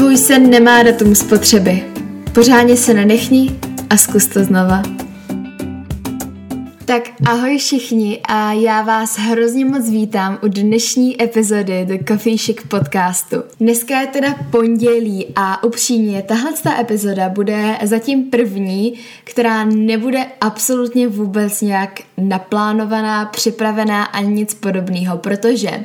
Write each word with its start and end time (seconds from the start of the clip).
Tvůj 0.00 0.16
sen 0.16 0.50
nemá 0.50 0.82
datum 0.82 1.14
spotřeby. 1.14 1.84
Pořádně 2.34 2.76
se 2.76 2.94
nenechni 2.94 3.50
a 3.90 3.96
zkus 3.96 4.26
to 4.26 4.44
znova. 4.44 4.82
Tak 6.84 7.02
ahoj 7.26 7.58
všichni 7.58 8.20
a 8.28 8.52
já 8.52 8.82
vás 8.82 9.18
hrozně 9.18 9.64
moc 9.64 9.90
vítám 9.90 10.38
u 10.42 10.48
dnešní 10.48 11.22
epizody 11.22 11.84
The 11.84 12.04
Coffee 12.08 12.38
Chic 12.38 12.56
podcastu. 12.68 13.36
Dneska 13.60 14.00
je 14.00 14.06
teda 14.06 14.34
pondělí 14.50 15.26
a 15.36 15.64
upřímně 15.64 16.22
tahle 16.22 16.52
ta 16.62 16.80
epizoda 16.80 17.28
bude 17.28 17.78
zatím 17.82 18.30
první, 18.30 18.94
která 19.24 19.64
nebude 19.64 20.26
absolutně 20.40 21.08
vůbec 21.08 21.60
nějak 21.60 22.00
naplánovaná, 22.18 23.24
připravená 23.24 24.04
ani 24.04 24.34
nic 24.34 24.54
podobného, 24.54 25.18
protože 25.18 25.84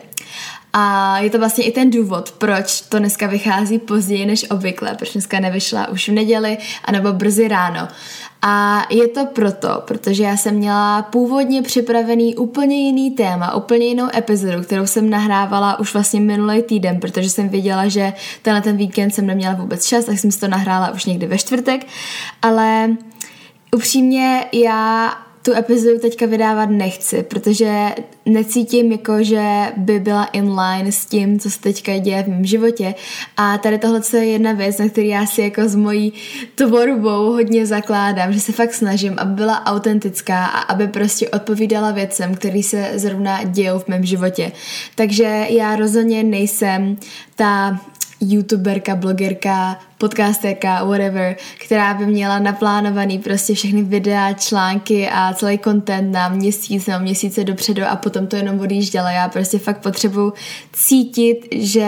a 0.78 1.18
je 1.20 1.30
to 1.30 1.39
vlastně 1.39 1.64
i 1.64 1.71
ten 1.71 1.89
důvod, 1.89 2.32
proč 2.32 2.82
to 2.82 3.00
dneska 3.00 3.28
vychází 3.28 3.80
později 3.80 4.26
než 4.26 4.52
obvykle, 4.52 4.95
proč 4.95 5.13
dneska 5.13 5.40
nevyšla 5.40 5.88
už 5.88 6.09
v 6.09 6.12
neděli, 6.12 6.58
anebo 6.86 7.13
brzy 7.13 7.48
ráno. 7.48 7.88
A 8.41 8.85
je 8.90 9.08
to 9.08 9.26
proto, 9.26 9.84
protože 9.88 10.23
já 10.23 10.38
jsem 10.38 10.55
měla 10.55 11.02
původně 11.02 11.62
připravený 11.62 12.35
úplně 12.35 12.76
jiný 12.76 13.12
téma, 13.12 13.55
úplně 13.55 13.85
jinou 13.85 14.08
epizodu, 14.16 14.63
kterou 14.63 14.88
jsem 14.88 15.09
nahrávala 15.09 15.80
už 15.80 15.94
vlastně 15.94 16.20
minulý 16.20 16.63
týden, 16.63 16.99
protože 16.99 17.30
jsem 17.30 17.49
věděla, 17.49 17.88
že 17.88 18.13
tenhle 18.41 18.62
ten 18.62 18.77
víkend 18.77 19.12
jsem 19.12 19.26
neměla 19.26 19.54
vůbec 19.54 19.88
čas, 19.88 20.05
tak 20.05 20.20
jsem 20.20 20.32
si 20.32 20.40
to 20.40 20.48
nahrála 20.48 20.91
už 20.91 21.05
někdy 21.05 21.27
ve 21.27 21.38
čtvrtek, 21.38 21.88
ale 22.41 22.90
upřímně 23.71 24.46
já 24.52 25.13
tu 25.45 25.54
epizodu 25.54 25.99
teďka 25.99 26.26
vydávat 26.26 26.70
nechci, 26.70 27.23
protože 27.23 27.90
necítím 28.26 28.91
jako, 28.91 29.23
že 29.23 29.44
by 29.77 29.99
byla 29.99 30.26
in 30.26 30.59
line 30.59 30.91
s 30.91 31.05
tím, 31.05 31.40
co 31.40 31.52
se 31.52 31.59
teďka 31.59 31.98
děje 31.98 32.23
v 32.23 32.27
mém 32.27 32.45
životě 32.45 32.95
a 33.38 33.58
tady 33.58 33.77
tohle 33.77 34.02
je 34.13 34.26
jedna 34.26 34.52
věc, 34.52 34.77
na 34.77 34.90
který 34.90 35.08
já 35.08 35.26
si 35.26 35.41
jako 35.41 35.70
s 35.70 35.76
mojí 35.76 36.13
tvorbou 36.55 37.32
hodně 37.32 37.66
zakládám, 37.66 38.34
že 38.34 38.40
se 38.40 38.51
fakt 38.51 38.73
snažím, 38.73 39.13
aby 39.18 39.34
byla 39.34 39.66
autentická 39.66 40.46
a 40.46 40.60
aby 40.60 40.88
prostě 40.88 41.29
odpovídala 41.29 41.91
věcem, 41.91 42.35
které 42.35 42.63
se 42.63 42.91
zrovna 42.96 43.43
dějou 43.43 43.79
v 43.79 43.88
mém 43.88 44.05
životě. 44.05 44.51
Takže 44.96 45.46
já 45.49 45.76
rozhodně 45.76 46.23
nejsem 46.23 46.98
ta 47.35 47.79
youtuberka, 48.21 48.96
blogerka, 48.96 49.79
podcasterka, 49.98 50.84
whatever, 50.84 51.35
která 51.65 51.93
by 51.93 52.05
měla 52.05 52.40
naplánovaný 52.40 53.20
prostě 53.20 53.54
všechny 53.54 53.84
videa, 53.84 54.34
články 54.34 55.10
a 55.10 55.34
celý 55.34 55.60
content 55.60 56.12
na 56.12 56.29
měsíc 56.29 56.88
nebo 56.88 57.04
měsíce 57.04 57.43
dopředu 57.43 57.84
a 57.90 57.96
potom 57.96 58.27
to 58.27 58.35
jenom 58.35 58.60
odjížděla. 58.60 59.12
Já 59.12 59.29
prostě 59.29 59.60
fakt 59.60 59.82
potřebuji 59.82 60.34
cítit, 60.73 61.48
že 61.51 61.88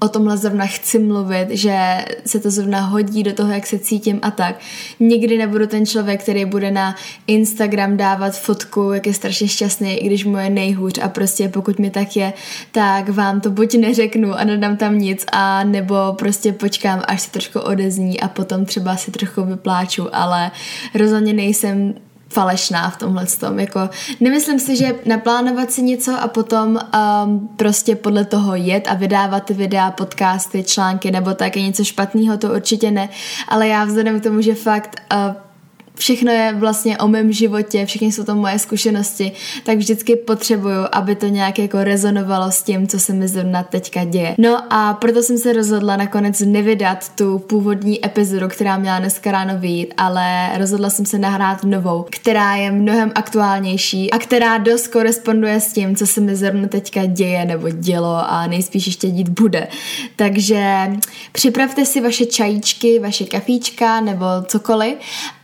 o 0.00 0.08
tomhle 0.08 0.36
zrovna 0.36 0.66
chci 0.66 0.98
mluvit, 0.98 1.46
že 1.50 2.04
se 2.26 2.40
to 2.40 2.50
zrovna 2.50 2.80
hodí 2.80 3.22
do 3.22 3.32
toho, 3.32 3.52
jak 3.52 3.66
se 3.66 3.78
cítím 3.78 4.18
a 4.22 4.30
tak. 4.30 4.56
Nikdy 5.00 5.38
nebudu 5.38 5.66
ten 5.66 5.86
člověk, 5.86 6.22
který 6.22 6.44
bude 6.44 6.70
na 6.70 6.96
Instagram 7.26 7.96
dávat 7.96 8.38
fotku, 8.38 8.92
jak 8.92 9.06
je 9.06 9.14
strašně 9.14 9.48
šťastný, 9.48 9.96
i 9.96 10.06
když 10.06 10.24
mu 10.24 10.36
je 10.36 10.50
nejhůř 10.50 10.98
a 11.02 11.08
prostě 11.08 11.48
pokud 11.48 11.78
mi 11.78 11.90
tak 11.90 12.16
je, 12.16 12.32
tak 12.72 13.08
vám 13.08 13.40
to 13.40 13.50
buď 13.50 13.74
neřeknu 13.74 14.34
a 14.34 14.44
nedám 14.44 14.76
tam 14.76 14.98
nic 14.98 15.24
a 15.32 15.64
nebo 15.64 15.94
prostě 16.18 16.52
počkám, 16.52 17.02
až 17.06 17.19
se 17.20 17.30
trošku 17.30 17.60
odezní 17.60 18.20
a 18.20 18.28
potom 18.28 18.64
třeba 18.64 18.96
si 18.96 19.10
trochu 19.10 19.44
vypláču, 19.44 20.14
ale 20.14 20.50
rozhodně 20.94 21.32
nejsem 21.32 21.94
falešná 22.28 22.90
v 22.90 22.96
tomhle 22.96 23.26
tom. 23.26 23.58
Jako, 23.58 23.90
nemyslím 24.20 24.58
si, 24.58 24.76
že 24.76 24.94
naplánovat 25.06 25.70
si 25.70 25.82
něco 25.82 26.22
a 26.22 26.28
potom 26.28 26.78
um, 27.24 27.48
prostě 27.56 27.96
podle 27.96 28.24
toho 28.24 28.54
jet 28.54 28.88
a 28.88 28.94
vydávat 28.94 29.44
ty 29.44 29.54
videa, 29.54 29.90
podcasty, 29.90 30.64
články 30.64 31.10
nebo 31.10 31.34
tak 31.34 31.56
je 31.56 31.62
něco 31.62 31.84
špatného, 31.84 32.38
to 32.38 32.52
určitě 32.52 32.90
ne. 32.90 33.08
Ale 33.48 33.68
já 33.68 33.84
vzhledem 33.84 34.20
k 34.20 34.22
tomu, 34.22 34.40
že 34.40 34.54
fakt 34.54 35.02
uh, 35.14 35.49
všechno 35.94 36.32
je 36.32 36.54
vlastně 36.54 36.98
o 36.98 37.08
mém 37.08 37.32
životě, 37.32 37.86
všechny 37.86 38.12
jsou 38.12 38.24
to 38.24 38.34
moje 38.34 38.58
zkušenosti, 38.58 39.32
tak 39.64 39.78
vždycky 39.78 40.16
potřebuju, 40.16 40.86
aby 40.92 41.14
to 41.14 41.26
nějak 41.26 41.58
jako 41.58 41.84
rezonovalo 41.84 42.50
s 42.50 42.62
tím, 42.62 42.88
co 42.88 42.98
se 42.98 43.12
mi 43.12 43.28
zrovna 43.28 43.62
teďka 43.62 44.04
děje. 44.04 44.34
No 44.38 44.72
a 44.72 44.94
proto 44.94 45.22
jsem 45.22 45.38
se 45.38 45.52
rozhodla 45.52 45.96
nakonec 45.96 46.40
nevydat 46.40 47.08
tu 47.14 47.38
původní 47.38 48.06
epizodu, 48.06 48.48
která 48.48 48.78
měla 48.78 48.98
dneska 48.98 49.32
ráno 49.32 49.58
vyjít, 49.58 49.94
ale 49.96 50.58
rozhodla 50.58 50.90
jsem 50.90 51.06
se 51.06 51.18
nahrát 51.18 51.64
novou, 51.64 52.06
která 52.10 52.54
je 52.54 52.70
mnohem 52.70 53.12
aktuálnější 53.14 54.10
a 54.10 54.18
která 54.18 54.58
dost 54.58 54.88
koresponduje 54.88 55.60
s 55.60 55.72
tím, 55.72 55.96
co 55.96 56.06
se 56.06 56.20
mi 56.20 56.36
zrovna 56.36 56.68
teďka 56.68 57.04
děje 57.04 57.44
nebo 57.44 57.70
dělo 57.70 58.32
a 58.32 58.46
nejspíš 58.46 58.86
ještě 58.86 59.10
dít 59.10 59.28
bude. 59.28 59.68
Takže 60.16 60.90
připravte 61.32 61.84
si 61.84 62.00
vaše 62.00 62.26
čajíčky, 62.26 62.98
vaše 62.98 63.24
kafíčka 63.24 64.00
nebo 64.00 64.24
cokoliv 64.46 64.94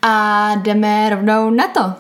a 0.08 0.54
jdeme 0.54 1.10
rovnou 1.10 1.50
na 1.50 1.68
to. 1.68 1.92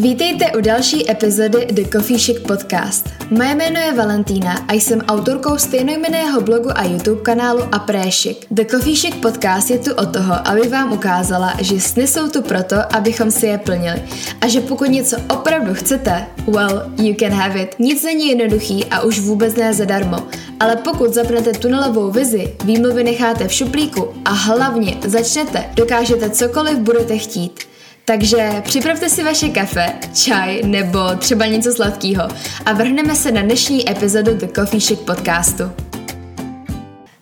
Vítejte 0.00 0.52
u 0.58 0.60
další 0.60 1.10
epizody 1.10 1.66
The 1.66 1.88
Coffee 1.92 2.18
Chic 2.18 2.38
Podcast. 2.38 3.08
Moje 3.30 3.54
jméno 3.54 3.80
je 3.80 3.92
Valentína 3.92 4.52
a 4.68 4.72
jsem 4.72 5.00
autorkou 5.00 5.58
stejnojmeného 5.58 6.40
blogu 6.40 6.68
a 6.74 6.84
YouTube 6.84 7.22
kanálu 7.22 7.60
Apré 7.72 8.10
Chic. 8.10 8.38
The 8.50 8.64
Coffee 8.64 8.96
Chic 8.96 9.14
Podcast 9.14 9.70
je 9.70 9.78
tu 9.78 9.94
o 9.94 10.06
toho, 10.06 10.48
aby 10.48 10.68
vám 10.68 10.92
ukázala, 10.92 11.56
že 11.60 11.80
sny 11.80 12.06
jsou 12.06 12.28
tu 12.28 12.42
proto, 12.42 12.76
abychom 12.96 13.30
si 13.30 13.46
je 13.46 13.58
plnili. 13.58 14.02
A 14.40 14.48
že 14.48 14.60
pokud 14.60 14.90
něco 14.90 15.16
opravdu 15.30 15.74
chcete, 15.74 16.26
well, 16.46 16.92
you 17.02 17.14
can 17.14 17.32
have 17.32 17.62
it. 17.62 17.74
Nic 17.78 18.02
není 18.02 18.28
jednoduchý 18.28 18.84
a 18.84 19.00
už 19.00 19.20
vůbec 19.20 19.54
ne 19.54 19.74
zadarmo. 19.74 20.18
Ale 20.60 20.76
pokud 20.76 21.14
zapnete 21.14 21.52
tunelovou 21.52 22.10
vizi, 22.10 22.54
výmluvy 22.64 23.04
necháte 23.04 23.48
v 23.48 23.52
šuplíku 23.52 24.08
a 24.24 24.30
hlavně 24.30 24.96
začnete, 25.06 25.64
dokážete 25.74 26.30
cokoliv 26.30 26.78
budete 26.78 27.18
chtít. 27.18 27.68
Takže 28.08 28.62
připravte 28.64 29.08
si 29.10 29.24
vaše 29.24 29.48
kafe, 29.48 29.86
čaj 30.14 30.62
nebo 30.62 30.98
třeba 31.18 31.46
něco 31.46 31.72
sladkého 31.72 32.28
a 32.66 32.72
vrhneme 32.72 33.16
se 33.16 33.32
na 33.32 33.42
dnešní 33.42 33.90
epizodu 33.90 34.34
The 34.34 34.46
Coffee 34.46 34.80
Chic 34.80 35.00
podcastu. 35.00 35.87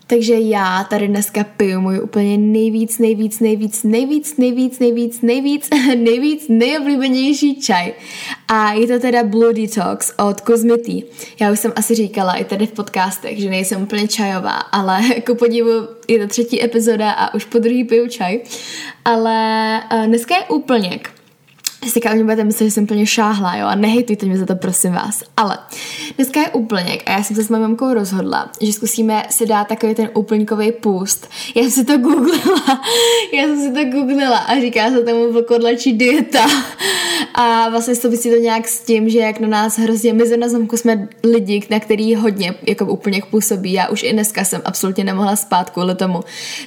Takže 0.08 0.34
já 0.34 0.84
tady 0.84 1.08
dneska 1.08 1.44
piju 1.56 1.80
můj 1.80 2.00
úplně 2.00 2.38
nejvíc, 2.38 2.98
nejvíc, 2.98 3.40
nejvíc, 3.40 3.82
nejvíc, 3.82 4.36
nejvíc, 4.36 4.78
nejvíc, 4.78 5.20
nejvíc, 5.20 5.68
nejvíc 5.96 6.48
nejoblíbenější 6.48 7.60
čaj. 7.60 7.92
A 8.48 8.72
je 8.72 8.86
to 8.86 8.98
teda 8.98 9.24
Blue 9.24 9.52
Detox 9.52 10.12
od 10.18 10.40
Cosmety. 10.40 11.02
Já 11.40 11.52
už 11.52 11.58
jsem 11.58 11.72
asi 11.76 11.94
říkala 11.94 12.34
i 12.34 12.44
tady 12.44 12.66
v 12.66 12.72
podcastech, 12.72 13.38
že 13.38 13.50
nejsem 13.50 13.82
úplně 13.82 14.08
čajová, 14.08 14.56
ale 14.56 15.00
jako 15.14 15.34
podivu 15.34 15.70
je 16.08 16.18
to 16.18 16.26
třetí 16.26 16.64
epizoda 16.64 17.10
a 17.10 17.34
už 17.34 17.44
po 17.44 17.58
druhý 17.58 17.84
piju 17.84 18.08
čaj. 18.08 18.40
Ale 19.04 19.80
eh, 19.90 20.06
dneska 20.06 20.36
je 20.36 20.44
úplněk 20.44 21.15
si 21.90 22.00
o 22.02 22.14
mě 22.14 22.24
budete 22.24 22.44
myslet, 22.44 22.66
že 22.66 22.70
jsem 22.70 22.86
plně 22.86 23.06
šáhla, 23.06 23.56
jo, 23.56 23.66
a 23.66 23.74
nehejtujte 23.74 24.26
mě 24.26 24.38
za 24.38 24.46
to, 24.46 24.56
prosím 24.56 24.92
vás. 24.92 25.22
Ale 25.36 25.58
dneska 26.16 26.40
je 26.40 26.48
úplněk 26.48 27.02
a 27.06 27.12
já 27.12 27.22
jsem 27.22 27.36
se 27.36 27.42
s 27.42 27.48
mou 27.48 27.58
mamkou 27.58 27.94
rozhodla, 27.94 28.50
že 28.60 28.72
zkusíme 28.72 29.22
si 29.30 29.46
dát 29.46 29.68
takový 29.68 29.94
ten 29.94 30.10
úplňkový 30.14 30.72
půst. 30.72 31.28
Já 31.54 31.62
jsem 31.62 31.70
si 31.70 31.84
to 31.84 31.98
googlila, 31.98 32.82
já 33.32 33.42
jsem 33.42 33.60
si 33.60 33.72
to 33.72 33.84
googlila 33.84 34.38
a 34.38 34.60
říká 34.60 34.90
se 34.90 35.02
tomu 35.02 35.32
vlkodlačí 35.32 35.92
dieta. 35.92 36.46
A 37.34 37.68
vlastně 37.68 37.94
souvisí 37.94 38.30
to 38.30 38.36
nějak 38.36 38.68
s 38.68 38.80
tím, 38.80 39.08
že 39.08 39.18
jak 39.18 39.40
na 39.40 39.48
nás 39.48 39.78
hrozně, 39.78 40.12
my 40.12 40.26
zrovna 40.26 40.48
zamku 40.48 40.76
jsme 40.76 41.08
lidi, 41.24 41.66
na 41.70 41.80
který 41.80 42.14
hodně 42.14 42.54
jako 42.66 42.86
úplněk 42.86 43.26
působí. 43.26 43.72
Já 43.72 43.88
už 43.88 44.02
i 44.02 44.12
dneska 44.12 44.44
jsem 44.44 44.62
absolutně 44.64 45.04
nemohla 45.04 45.36
spát 45.36 45.70
kvůli 45.70 45.94
tomu. 45.94 46.20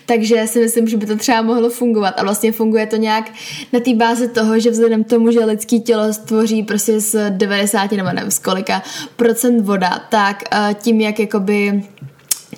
Takže 0.05 0.47
si 0.47 0.59
myslím, 0.59 0.87
že 0.87 0.97
by 0.97 1.05
to 1.05 1.15
třeba 1.15 1.41
mohlo 1.41 1.69
fungovat 1.69 2.19
a 2.19 2.23
vlastně 2.23 2.51
funguje 2.51 2.87
to 2.87 2.95
nějak 2.95 3.31
na 3.73 3.79
té 3.79 3.93
bázi 3.93 4.27
toho, 4.27 4.59
že 4.59 4.71
vzhledem 4.71 5.03
tomu, 5.09 5.31
že 5.31 5.45
lidský 5.45 5.81
tělo 5.81 6.13
stvoří 6.13 6.63
prostě 6.63 6.99
z 6.99 7.29
90 7.29 7.91
nebo 7.91 8.09
nevím 8.13 8.31
z 8.31 8.39
kolika 8.39 8.81
procent 9.15 9.61
voda, 9.61 9.99
tak 10.09 10.43
uh, 10.53 10.73
tím, 10.73 11.01
jak 11.01 11.19
jakoby 11.19 11.83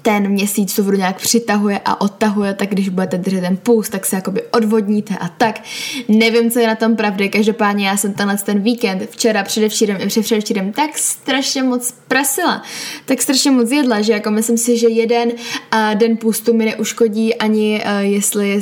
ten 0.01 0.27
měsíc 0.27 0.75
tu 0.75 0.83
vodu 0.83 0.97
nějak 0.97 1.21
přitahuje 1.21 1.81
a 1.85 2.01
odtahuje, 2.01 2.53
tak 2.53 2.69
když 2.69 2.89
budete 2.89 3.17
držet 3.17 3.41
ten 3.41 3.57
puls, 3.57 3.89
tak 3.89 4.05
se 4.05 4.15
jakoby 4.15 4.41
odvodníte 4.41 5.17
a 5.17 5.27
tak. 5.27 5.61
Nevím, 6.07 6.51
co 6.51 6.59
je 6.59 6.67
na 6.67 6.75
tom 6.75 6.95
pravdy, 6.95 7.29
každopádně 7.29 7.87
já 7.87 7.97
jsem 7.97 8.13
tenhle 8.13 8.37
ten 8.37 8.59
víkend, 8.59 9.09
včera, 9.09 9.43
předevčírem 9.43 9.97
i 10.01 10.07
předevčírem, 10.07 10.71
tak 10.71 10.97
strašně 10.97 11.63
moc 11.63 11.93
prasila, 12.07 12.63
tak 13.05 13.21
strašně 13.21 13.51
moc 13.51 13.71
jedla, 13.71 14.01
že 14.01 14.13
jako 14.13 14.31
myslím 14.31 14.57
si, 14.57 14.77
že 14.77 14.89
jeden 14.89 15.29
uh, 15.29 15.95
den 15.95 16.17
půstu 16.17 16.53
mi 16.53 16.65
neuškodí 16.65 17.35
ani 17.35 17.83
uh, 17.85 17.99
jestli 17.99 18.61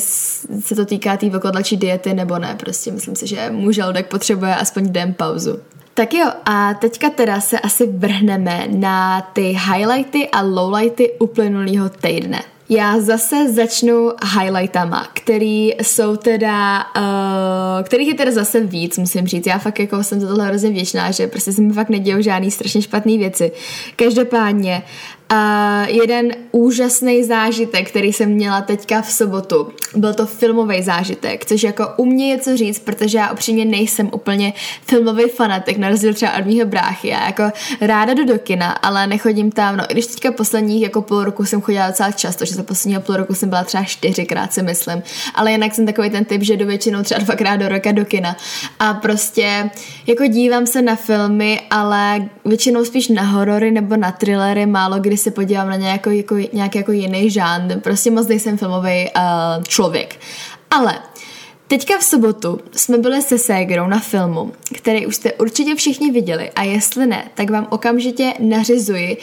se 0.59 0.75
to 0.75 0.85
týká 0.85 1.17
té 1.17 1.29
tý 1.63 1.77
diety 1.77 2.13
nebo 2.13 2.39
ne, 2.39 2.55
prostě 2.59 2.91
myslím 2.91 3.15
si, 3.15 3.27
že 3.27 3.49
můj 3.51 3.73
žaludek 3.73 4.07
potřebuje 4.07 4.55
aspoň 4.55 4.91
den 4.91 5.13
pauzu. 5.13 5.59
Tak 5.99 6.13
jo, 6.13 6.25
a 6.45 6.73
teďka 6.73 7.09
teda 7.09 7.41
se 7.41 7.59
asi 7.59 7.87
vrhneme 7.87 8.67
na 8.69 9.21
ty 9.21 9.41
highlighty 9.41 10.29
a 10.29 10.41
lowlighty 10.41 11.11
uplynulého 11.19 11.89
týdne. 11.89 12.39
Já 12.69 12.99
zase 12.99 13.53
začnu 13.53 14.11
highlightama, 14.33 15.07
který 15.13 15.73
jsou 15.81 16.15
teda, 16.15 16.85
uh, 16.97 17.83
kterých 17.83 18.07
je 18.07 18.13
teda 18.13 18.31
zase 18.31 18.59
víc, 18.59 18.97
musím 18.97 19.27
říct. 19.27 19.47
Já 19.47 19.57
fakt 19.57 19.79
jako 19.79 20.03
jsem 20.03 20.19
za 20.19 20.27
tohle 20.27 20.45
hrozně 20.45 20.69
věčná, 20.69 21.11
že 21.11 21.27
prostě 21.27 21.51
se 21.51 21.61
mi 21.61 21.73
fakt 21.73 21.89
nedějou 21.89 22.21
žádný 22.21 22.51
strašně 22.51 22.81
špatné 22.81 23.17
věci. 23.17 23.51
Každopádně 23.95 24.83
Uh, 25.33 25.89
jeden 25.89 26.31
úžasný 26.51 27.23
zážitek, 27.23 27.89
který 27.89 28.13
jsem 28.13 28.29
měla 28.29 28.61
teďka 28.61 29.01
v 29.01 29.11
sobotu, 29.11 29.67
byl 29.95 30.13
to 30.13 30.25
filmový 30.25 30.83
zážitek, 30.83 31.45
což 31.45 31.63
jako 31.63 31.87
u 31.97 32.05
mě 32.05 32.31
je 32.31 32.37
co 32.37 32.57
říct, 32.57 32.79
protože 32.79 33.17
já 33.17 33.31
upřímně 33.31 33.65
nejsem 33.65 34.09
úplně 34.13 34.53
filmový 34.87 35.23
fanatik, 35.23 35.77
na 35.77 35.89
rozdíl 35.89 36.13
třeba 36.13 36.37
od 36.37 36.45
mýho 36.45 36.67
bráchy. 36.67 37.07
Já 37.07 37.25
jako 37.25 37.43
ráda 37.81 38.13
jdu 38.13 38.25
do 38.25 38.39
kina, 38.39 38.71
ale 38.71 39.07
nechodím 39.07 39.51
tam, 39.51 39.77
no 39.77 39.83
i 39.89 39.93
když 39.93 40.07
teďka 40.07 40.31
posledních 40.31 40.81
jako 40.81 41.01
půl 41.01 41.23
roku 41.23 41.45
jsem 41.45 41.61
chodila 41.61 41.87
docela 41.87 42.11
často, 42.11 42.45
že 42.45 42.55
za 42.55 42.63
posledního 42.63 43.01
půl 43.01 43.15
roku 43.15 43.35
jsem 43.35 43.49
byla 43.49 43.63
třeba 43.63 43.83
čtyřikrát 43.83 44.53
si 44.53 44.61
myslím, 44.61 45.03
ale 45.35 45.51
jinak 45.51 45.75
jsem 45.75 45.85
takový 45.85 46.09
ten 46.09 46.25
typ, 46.25 46.41
že 46.41 46.57
jdu 46.57 46.65
většinou 46.65 47.03
třeba 47.03 47.21
dvakrát 47.21 47.55
do 47.55 47.69
roka 47.69 47.91
do 47.91 48.05
kina. 48.05 48.35
A 48.79 48.93
prostě 48.93 49.69
jako 50.07 50.25
dívám 50.25 50.67
se 50.67 50.81
na 50.81 50.95
filmy, 50.95 51.61
ale 51.69 52.29
většinou 52.45 52.85
spíš 52.85 53.07
na 53.07 53.23
horory 53.23 53.71
nebo 53.71 53.97
na 53.97 54.11
thrillery, 54.11 54.65
málo 54.65 54.99
kdy 54.99 55.18
se 55.19 55.31
podívám 55.31 55.69
na 55.69 55.75
nějaký 55.75 56.17
jako, 56.17 56.35
nějaký 56.53 56.77
jako 56.77 56.91
jiný 56.91 57.29
žánr, 57.29 57.79
prostě 57.79 58.11
moc 58.11 58.27
nejsem 58.27 58.57
filmový 58.57 59.09
uh, 59.15 59.63
člověk. 59.63 60.15
Ale 60.71 60.99
Teďka 61.69 61.97
v 61.97 62.03
sobotu 62.03 62.59
jsme 62.71 62.97
byli 62.97 63.21
se 63.21 63.37
Ségrou 63.37 63.87
na 63.87 63.99
filmu, 63.99 64.51
který 64.75 65.05
už 65.05 65.15
jste 65.15 65.33
určitě 65.33 65.75
všichni 65.75 66.11
viděli 66.11 66.49
a 66.49 66.63
jestli 66.63 67.07
ne, 67.07 67.29
tak 67.35 67.49
vám 67.49 67.67
okamžitě 67.69 68.33
nařizuji 68.39 69.17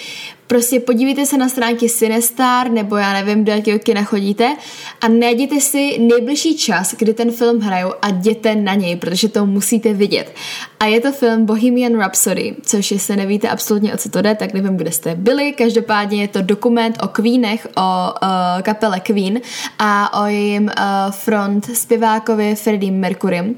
Prostě 0.47 0.81
podívejte 0.81 1.27
se 1.27 1.39
na 1.39 1.49
stránky 1.49 1.89
Cinestar 1.89 2.71
nebo 2.71 2.97
já 2.97 3.13
nevím, 3.13 3.45
do 3.45 3.53
jakého 3.53 3.79
kina 3.79 4.03
chodíte 4.03 4.57
a 5.01 5.09
najděte 5.09 5.61
si 5.61 5.99
nejbližší 5.99 6.57
čas, 6.57 6.95
kdy 6.99 7.15
ten 7.15 7.33
film 7.33 7.61
hrajou 7.61 7.93
a 8.03 8.09
jděte 8.09 8.55
na 8.55 8.75
něj, 8.75 8.97
protože 8.97 9.29
to 9.29 9.47
musíte 9.47 9.93
vidět. 9.93 10.35
A 10.81 10.87
je 10.87 11.01
to 11.01 11.13
film 11.13 11.47
Bohemian 11.47 11.99
Rhapsody, 11.99 12.57
což 12.63 12.91
jestli 12.91 13.17
nevíte 13.17 13.49
absolutně 13.49 13.95
o 13.95 13.97
co 13.97 14.09
to 14.09 14.23
jde, 14.23 14.35
tak 14.35 14.55
nevím, 14.55 14.77
kde 14.77 14.93
jste 14.93 15.15
byli. 15.15 15.53
Každopádně 15.53 16.21
je 16.21 16.29
to 16.29 16.43
dokument 16.43 16.99
o 17.03 17.09
Queenech, 17.09 17.69
o 17.77 18.13
uh, 18.23 18.63
kapele 18.63 19.01
Queen 19.01 19.41
a 19.79 20.23
o 20.23 20.27
jejím 20.27 20.65
uh, 20.65 21.13
front 21.13 21.77
zpěvákovi 21.77 22.55
Freddie 22.55 22.93
Mercury. 22.93 23.55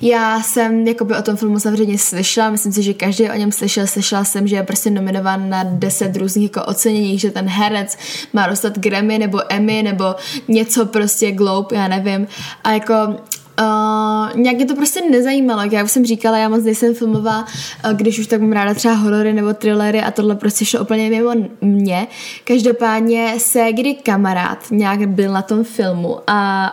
Já 0.00 0.42
jsem 0.42 0.86
jakoby 0.86 1.16
o 1.16 1.22
tom 1.22 1.36
filmu 1.36 1.60
samozřejmě 1.60 1.98
slyšela, 1.98 2.50
myslím 2.50 2.72
si, 2.72 2.82
že 2.82 2.94
každý 2.94 3.30
o 3.30 3.34
něm 3.34 3.52
slyšel. 3.52 3.86
Slyšela 3.86 4.24
jsem, 4.24 4.48
že 4.48 4.56
je 4.56 4.62
prostě 4.62 4.90
nominován 4.90 5.50
na 5.50 5.62
10 5.64 6.21
různých 6.22 6.44
jako 6.44 6.64
ocenění, 6.64 7.18
že 7.18 7.30
ten 7.30 7.48
herec 7.48 7.98
má 8.32 8.46
dostat 8.46 8.78
Grammy 8.78 9.18
nebo 9.18 9.40
Emmy 9.48 9.82
nebo 9.82 10.14
něco 10.48 10.86
prostě 10.86 11.32
Globe, 11.32 11.76
já 11.76 11.88
nevím. 11.88 12.26
A 12.64 12.72
jako 12.72 12.94
Uh, 13.60 14.40
nějak 14.40 14.56
mě 14.56 14.66
to 14.66 14.74
prostě 14.74 15.00
nezajímalo, 15.10 15.62
jak 15.62 15.72
já 15.72 15.84
už 15.84 15.90
jsem 15.90 16.04
říkala, 16.04 16.38
já 16.38 16.48
moc 16.48 16.64
nejsem 16.64 16.94
filmová, 16.94 17.44
uh, 17.84 17.92
když 17.92 18.18
už 18.18 18.26
tak 18.26 18.40
mám 18.40 18.52
ráda 18.52 18.74
třeba 18.74 18.94
horory 18.94 19.32
nebo 19.32 19.54
thrillery 19.54 20.00
a 20.00 20.10
tohle 20.10 20.36
prostě 20.36 20.64
šlo 20.64 20.80
úplně 20.80 21.10
mimo 21.10 21.30
mě. 21.60 22.06
Každopádně 22.44 23.34
se 23.38 23.72
kdy 23.72 23.94
kamarád 23.94 24.58
nějak 24.70 25.08
byl 25.08 25.32
na 25.32 25.42
tom 25.42 25.64
filmu 25.64 26.18
a 26.26 26.72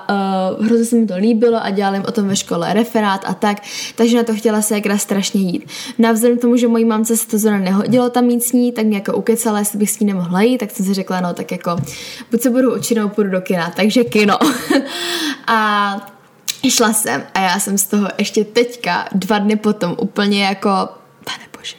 uh, 0.60 0.66
hrozně 0.66 0.86
se 0.86 0.96
mi 0.96 1.08
to 1.08 1.18
líbilo 1.18 1.64
a 1.64 1.70
dělal 1.70 1.94
jim 1.94 2.04
o 2.08 2.12
tom 2.12 2.28
ve 2.28 2.36
škole 2.36 2.74
referát 2.74 3.22
a 3.26 3.34
tak, 3.34 3.58
takže 3.96 4.18
na 4.18 4.24
to 4.24 4.34
chtěla 4.34 4.62
se 4.62 4.76
jakra 4.76 4.98
strašně 4.98 5.42
jít. 5.42 5.66
Navzdory 5.98 6.38
tomu, 6.38 6.58
že 6.58 6.68
mojí 6.68 6.86
mamce 6.86 7.18
se 7.18 7.28
to 7.28 7.38
zrovna 7.38 7.60
nehodilo 7.60 8.10
tam 8.10 8.26
mít 8.26 8.44
s 8.44 8.52
ní, 8.52 8.72
tak 8.72 8.86
mě 8.86 8.98
jako 8.98 9.18
ukecala, 9.18 9.60
jestli 9.60 9.80
bych 9.80 9.92
s 9.92 10.00
ní 10.00 10.08
nemohla 10.08 10.42
jít, 10.42 10.58
tak 10.58 10.72
jsem 10.72 10.86
si 10.86 10.94
řekla, 10.94 11.22
no 11.22 11.34
tak 11.34 11.52
jako 11.52 11.78
buď 12.32 12.42
se 12.42 12.50
budu 12.50 12.76
učit 12.76 12.96
nebo 12.96 13.10
půjdu 13.10 13.30
do 13.30 13.42
kina, 13.42 13.74
takže 13.76 14.04
kino. 14.04 14.38
a 15.48 16.19
Šla 16.68 16.94
jsem 16.94 17.24
a 17.34 17.42
já 17.42 17.60
jsem 17.60 17.78
z 17.78 17.86
toho 17.86 18.08
ještě 18.18 18.44
teďka, 18.46 19.08
dva 19.12 19.38
dny 19.38 19.56
potom, 19.56 19.96
úplně 20.00 20.44
jako, 20.44 20.70
pane 21.24 21.46
bože. 21.58 21.76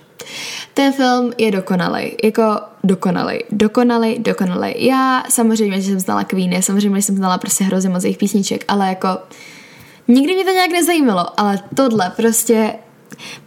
Ten 0.75 0.93
film 0.93 1.33
je 1.39 1.51
dokonalý, 1.51 2.17
jako 2.25 2.43
dokonalý, 2.85 3.39
dokonalý, 3.51 4.19
dokonalý. 4.19 4.75
Já 4.77 5.23
samozřejmě, 5.29 5.81
že 5.81 5.91
jsem 5.91 6.01
znala 6.01 6.25
Queeny, 6.25 6.63
samozřejmě, 6.63 6.97
že 6.97 7.03
jsem 7.03 7.17
znala 7.17 7.39
prostě 7.39 7.65
hrozně 7.65 7.91
moc 7.91 8.05
jejich 8.05 8.19
písniček, 8.19 8.65
ale 8.69 8.89
jako 8.89 9.09
nikdy 10.09 10.35
mě 10.35 10.45
to 10.45 10.51
nějak 10.51 10.71
nezajímalo, 10.71 11.41
ale 11.41 11.59
tohle 11.75 12.13
prostě 12.17 12.75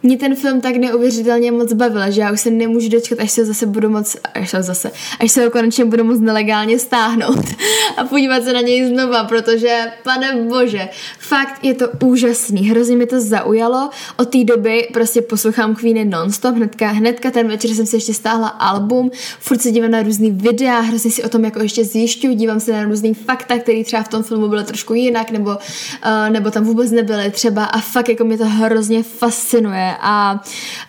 mě 0.02 0.16
ten 0.16 0.34
film 0.34 0.60
tak 0.60 0.76
neuvěřitelně 0.76 1.52
moc 1.52 1.72
bavil, 1.72 2.10
že 2.10 2.20
já 2.20 2.32
už 2.32 2.40
se 2.40 2.50
nemůžu 2.50 2.88
dočkat, 2.88 3.20
až 3.20 3.30
se 3.30 3.44
zase 3.44 3.66
budu 3.66 3.88
moc, 3.90 4.16
až 4.34 4.50
se 4.50 4.62
zase, 4.62 4.90
až 5.20 5.32
se 5.32 5.44
ho 5.44 5.50
konečně 5.50 5.84
budu 5.84 6.04
moc 6.04 6.20
nelegálně 6.20 6.78
stáhnout 6.78 7.44
a 7.96 8.04
podívat 8.04 8.44
se 8.44 8.52
na 8.52 8.60
něj 8.60 8.86
znova, 8.86 9.24
protože, 9.24 9.80
pane 10.02 10.36
bože, 10.48 10.88
fakt 11.18 11.64
je 11.64 11.74
to 11.74 11.88
úžasný, 12.04 12.70
hrozně 12.70 12.96
mi 12.96 13.06
to 13.06 13.20
zaujalo, 13.20 13.90
od 14.16 14.24
té 14.24 14.44
doby 14.44 14.88
prostě 14.92 15.22
poslouchám 15.22 15.74
Queeny 15.74 16.04
nonstop, 16.04 16.56
hnedka, 16.56 16.88
hnedka 16.88 17.30
ten 17.30 17.48
večer 17.48 17.70
jsem 17.70 17.86
si 17.86 17.96
ještě 17.96 18.14
stáhla 18.14 18.48
album, 18.48 19.10
furt 19.40 19.62
se 19.62 19.70
dívám 19.70 19.90
na 19.90 20.02
různý 20.02 20.30
videa, 20.30 20.80
hrozně 20.80 21.10
si 21.10 21.22
o 21.22 21.28
tom 21.28 21.44
jako 21.44 21.62
ještě 21.62 21.84
zjišťuju, 21.84 22.34
dívám 22.34 22.60
se 22.60 22.72
na 22.72 22.84
různý 22.84 23.14
fakta, 23.14 23.58
které 23.58 23.84
třeba 23.84 24.02
v 24.02 24.08
tom 24.08 24.22
filmu 24.22 24.48
byly 24.48 24.64
trošku 24.64 24.94
jinak, 24.94 25.30
nebo, 25.30 25.50
uh, 25.50 26.30
nebo 26.30 26.50
tam 26.50 26.64
vůbec 26.64 26.90
nebyly 26.90 27.30
třeba 27.30 27.64
a 27.64 27.80
fakt 27.80 28.08
jako 28.08 28.24
mě 28.24 28.38
to 28.38 28.46
hrozně 28.46 29.02
fascinuje 29.02 29.63
fascinuje 29.64 29.96
a, 30.00 30.40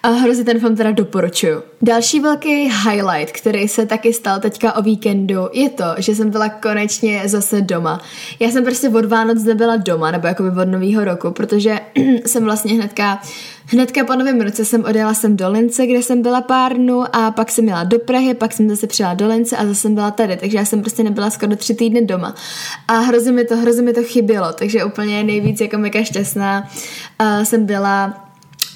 a 0.04 0.10
hrozně 0.10 0.44
ten 0.44 0.60
film 0.60 0.76
teda 0.76 0.92
doporučuju. 0.92 1.64
Další 1.82 2.20
velký 2.20 2.72
highlight, 2.90 3.32
který 3.32 3.68
se 3.68 3.86
taky 3.86 4.14
stal 4.14 4.40
teďka 4.40 4.76
o 4.76 4.82
víkendu, 4.82 5.50
je 5.54 5.70
to, 5.70 5.86
že 5.98 6.16
jsem 6.16 6.30
byla 6.30 6.50
konečně 6.50 7.22
zase 7.26 7.62
doma. 7.62 8.02
Já 8.40 8.52
jsem 8.52 8.64
prostě 8.64 8.90
od 8.90 9.06
Vánoc 9.06 9.44
nebyla 9.44 9.76
doma, 9.76 10.12
nebo 10.12 10.28
jakoby 10.28 10.50
od 10.50 10.68
nového 10.68 11.06
roku, 11.06 11.32
protože 11.32 11.80
jsem 12.26 12.44
vlastně 12.44 12.74
hnedka 12.74 13.22
Hnedka 13.68 14.04
po 14.04 14.16
novém 14.16 14.42
roce 14.42 14.66
jsem 14.66 14.86
odjela 14.86 15.14
jsem 15.14 15.38
do 15.38 15.50
Lince, 15.50 15.88
kde 15.88 16.04
jsem 16.04 16.22
byla 16.22 16.42
pár 16.42 16.74
dnů 16.74 17.04
a 17.16 17.32
pak 17.32 17.52
jsem 17.52 17.68
jela 17.68 17.84
do 17.84 18.00
Prahy, 18.00 18.34
pak 18.34 18.54
jsem 18.54 18.70
zase 18.70 18.88
přijela 18.88 19.14
do 19.14 19.28
Lince 19.28 19.58
a 19.58 19.66
zase 19.66 19.82
jsem 19.82 19.96
byla 19.96 20.12
tady, 20.12 20.38
takže 20.38 20.58
já 20.58 20.66
jsem 20.66 20.82
prostě 20.82 21.04
nebyla 21.04 21.30
skoro 21.30 21.56
tři 21.56 21.76
týdny 21.76 22.06
doma. 22.06 22.36
A 22.88 23.00
hrozně 23.00 23.32
mi 23.32 23.46
to, 23.46 23.58
hrozně 23.58 23.82
mi 23.82 23.94
to 23.94 24.04
chybělo, 24.04 24.54
takže 24.54 24.84
úplně 24.84 25.24
nejvíc 25.24 25.62
jako 25.62 25.78
mega 25.78 26.04
šťastná 26.04 26.70
uh, 27.22 27.44
jsem 27.44 27.66
byla 27.66 28.25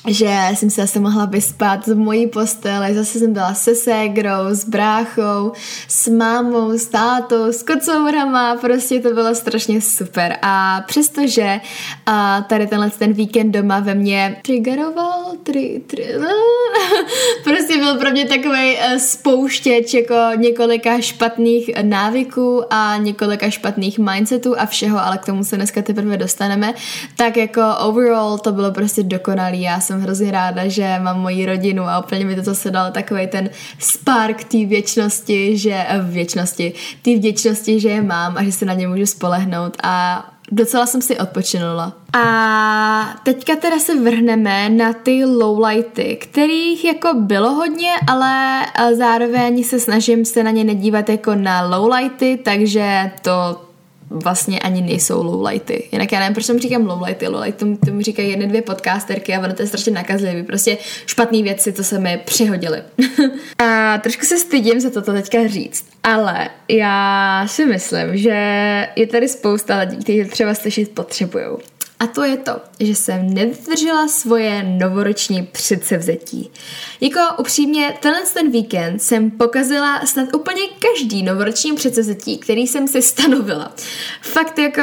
že 0.07 0.37
jsem 0.53 0.69
se 0.69 0.81
zase 0.81 0.99
mohla 0.99 1.25
vyspat 1.25 1.85
z 1.85 1.93
mojí 1.93 2.27
postele, 2.27 2.93
zase 2.93 3.19
jsem 3.19 3.33
byla 3.33 3.53
se 3.53 3.75
ségrou, 3.75 4.45
s 4.49 4.65
bráchou, 4.65 5.51
s 5.87 6.07
mámou, 6.07 6.71
s 6.71 6.85
tátou, 6.85 7.45
s 7.45 7.63
kocourama, 7.63 8.55
prostě 8.55 8.99
to 8.99 9.13
bylo 9.13 9.35
strašně 9.35 9.81
super. 9.81 10.37
A 10.41 10.81
přestože 10.87 11.59
a 12.05 12.41
tady 12.41 12.67
tenhle 12.67 12.89
ten 12.89 13.13
víkend 13.13 13.51
doma 13.51 13.79
ve 13.79 13.95
mně 13.95 14.37
triggeroval, 14.41 15.31
tri, 15.43 15.81
tri, 15.87 16.07
prostě 17.43 17.77
byl 17.77 17.97
pro 17.97 18.11
mě 18.11 18.25
takový 18.25 18.77
eh, 18.79 18.99
spouštěč 18.99 19.93
jako 19.93 20.15
několika 20.35 21.01
špatných 21.01 21.71
návyků 21.81 22.63
a 22.69 22.97
několika 22.97 23.49
špatných 23.49 23.99
mindsetů 23.99 24.59
a 24.59 24.65
všeho, 24.65 25.05
ale 25.05 25.17
k 25.17 25.25
tomu 25.25 25.43
se 25.43 25.55
dneska 25.55 25.81
teprve 25.81 26.17
dostaneme, 26.17 26.73
tak 27.15 27.37
jako 27.37 27.61
overall 27.79 28.37
to 28.37 28.51
bylo 28.51 28.71
prostě 28.71 29.03
dokonalý, 29.03 29.61
já 29.61 29.79
jsem 29.89 30.01
hrozně 30.01 30.31
ráda, 30.31 30.67
že 30.67 30.99
mám 31.01 31.19
moji 31.19 31.45
rodinu 31.45 31.83
a 31.83 31.99
úplně 31.99 32.25
mi 32.25 32.35
to 32.35 32.41
zase 32.41 32.71
dal 32.71 32.91
takový 32.91 33.27
ten 33.27 33.49
spark 33.79 34.43
té 34.43 34.65
věčnosti, 34.65 35.57
že 35.57 35.73
eh, 35.73 35.99
věčnosti, 36.01 36.73
té 37.01 37.15
vděčnosti, 37.15 37.79
že 37.79 37.89
je 37.89 38.01
mám 38.01 38.37
a 38.37 38.43
že 38.43 38.51
se 38.51 38.65
na 38.65 38.73
ně 38.73 38.87
můžu 38.87 39.05
spolehnout 39.05 39.77
a 39.83 40.25
docela 40.51 40.85
jsem 40.85 41.01
si 41.01 41.17
odpočinula. 41.17 41.93
A 42.13 43.15
teďka 43.23 43.55
teda 43.55 43.79
se 43.79 43.99
vrhneme 43.99 44.69
na 44.69 44.93
ty 44.93 45.25
lowlighty, 45.25 46.17
kterých 46.21 46.85
jako 46.85 47.13
bylo 47.13 47.53
hodně, 47.53 47.91
ale 48.07 48.65
eh, 48.65 48.95
zároveň 48.95 49.63
se 49.63 49.79
snažím 49.79 50.25
se 50.25 50.43
na 50.43 50.51
ně 50.51 50.63
nedívat 50.63 51.09
jako 51.09 51.35
na 51.35 51.67
lowlighty, 51.67 52.39
takže 52.43 53.11
to 53.21 53.68
vlastně 54.09 54.59
ani 54.59 54.81
nejsou 54.81 55.23
lowlighty. 55.23 55.89
Jinak 55.91 56.11
já 56.11 56.19
nevím, 56.19 56.33
proč 56.33 56.47
tomu 56.47 56.59
říkám 56.59 56.85
lowlighty. 56.85 57.27
Lowlight 57.27 57.59
tomu, 57.59 57.77
tomu 57.77 58.01
říkají 58.01 58.29
jedny, 58.29 58.47
dvě 58.47 58.61
podcasterky 58.61 59.35
a 59.35 59.39
ono 59.39 59.53
to 59.53 59.61
je 59.61 59.67
strašně 59.67 59.91
nakazlivý. 59.91 60.43
Prostě 60.43 60.77
špatné 61.05 61.43
věci, 61.43 61.73
co 61.73 61.83
se 61.83 61.99
mi 61.99 62.21
přihodily. 62.25 62.83
a 63.57 63.97
trošku 63.97 64.25
se 64.25 64.37
stydím 64.37 64.79
za 64.79 64.89
toto 64.89 65.13
teďka 65.13 65.47
říct, 65.47 65.85
ale 66.03 66.49
já 66.67 67.43
si 67.47 67.65
myslím, 67.65 68.17
že 68.17 68.87
je 68.95 69.07
tady 69.07 69.27
spousta 69.29 69.79
lidí, 69.79 69.97
kteří 69.97 70.25
třeba 70.25 70.53
slyšet 70.53 70.89
potřebují. 70.89 71.45
A 71.99 72.07
to 72.07 72.23
je 72.23 72.37
to, 72.37 72.61
že 72.79 72.95
jsem 72.95 73.33
nedržela 73.33 74.07
svoje 74.07 74.63
novoroční 74.63 75.43
předsevzetí. 75.43 76.51
Jako 77.01 77.19
upřímně, 77.39 77.97
tenhle 78.01 78.21
ten 78.33 78.51
víkend 78.51 78.99
jsem 78.99 79.31
pokazila 79.31 80.05
snad 80.05 80.33
úplně 80.35 80.61
každý 80.79 81.23
novoroční 81.23 81.75
předsevzetí, 81.75 82.37
který 82.37 82.67
jsem 82.67 82.87
si 82.87 83.01
stanovila. 83.01 83.71
Fakt 84.21 84.59
jako 84.59 84.81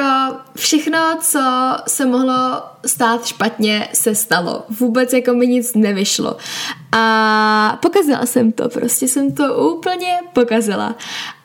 všechno, 0.57 0.99
co 1.21 1.41
se 1.87 2.07
mohlo 2.07 2.63
stát 2.87 3.27
špatně, 3.27 3.89
se 3.93 4.15
stalo. 4.15 4.65
Vůbec 4.69 5.13
jako 5.13 5.35
mi 5.35 5.47
nic 5.47 5.75
nevyšlo. 5.75 6.37
A 6.93 7.79
pokazila 7.83 8.27
jsem 8.27 8.53
to, 8.53 8.69
prostě 8.69 9.09
jsem 9.09 9.33
to 9.33 9.55
úplně 9.55 10.19
pokazila. 10.33 10.97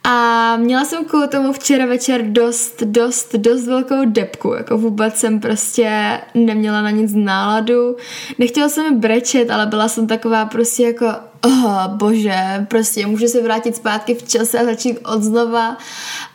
A 0.03 0.55
měla 0.57 0.85
jsem 0.85 1.05
kvůli 1.05 1.27
tomu 1.27 1.53
včera 1.53 1.85
večer 1.85 2.21
dost, 2.25 2.83
dost, 2.83 3.35
dost 3.35 3.67
velkou 3.67 4.05
depku, 4.05 4.53
jako 4.53 4.77
vůbec 4.77 5.15
jsem 5.15 5.39
prostě 5.39 6.19
neměla 6.33 6.81
na 6.81 6.89
nic 6.89 7.11
náladu. 7.15 7.95
Nechtěla 8.39 8.69
jsem 8.69 8.99
brečet, 8.99 9.51
ale 9.51 9.65
byla 9.65 9.87
jsem 9.87 10.07
taková 10.07 10.45
prostě 10.45 10.83
jako 10.83 11.07
oh, 11.45 11.87
bože, 11.87 12.65
prostě 12.67 13.07
můžu 13.07 13.27
se 13.27 13.41
vrátit 13.41 13.75
zpátky 13.75 14.15
v 14.15 14.27
čase 14.27 14.59
a 14.59 14.65
začít 14.65 14.99
od 15.05 15.23
znova. 15.23 15.77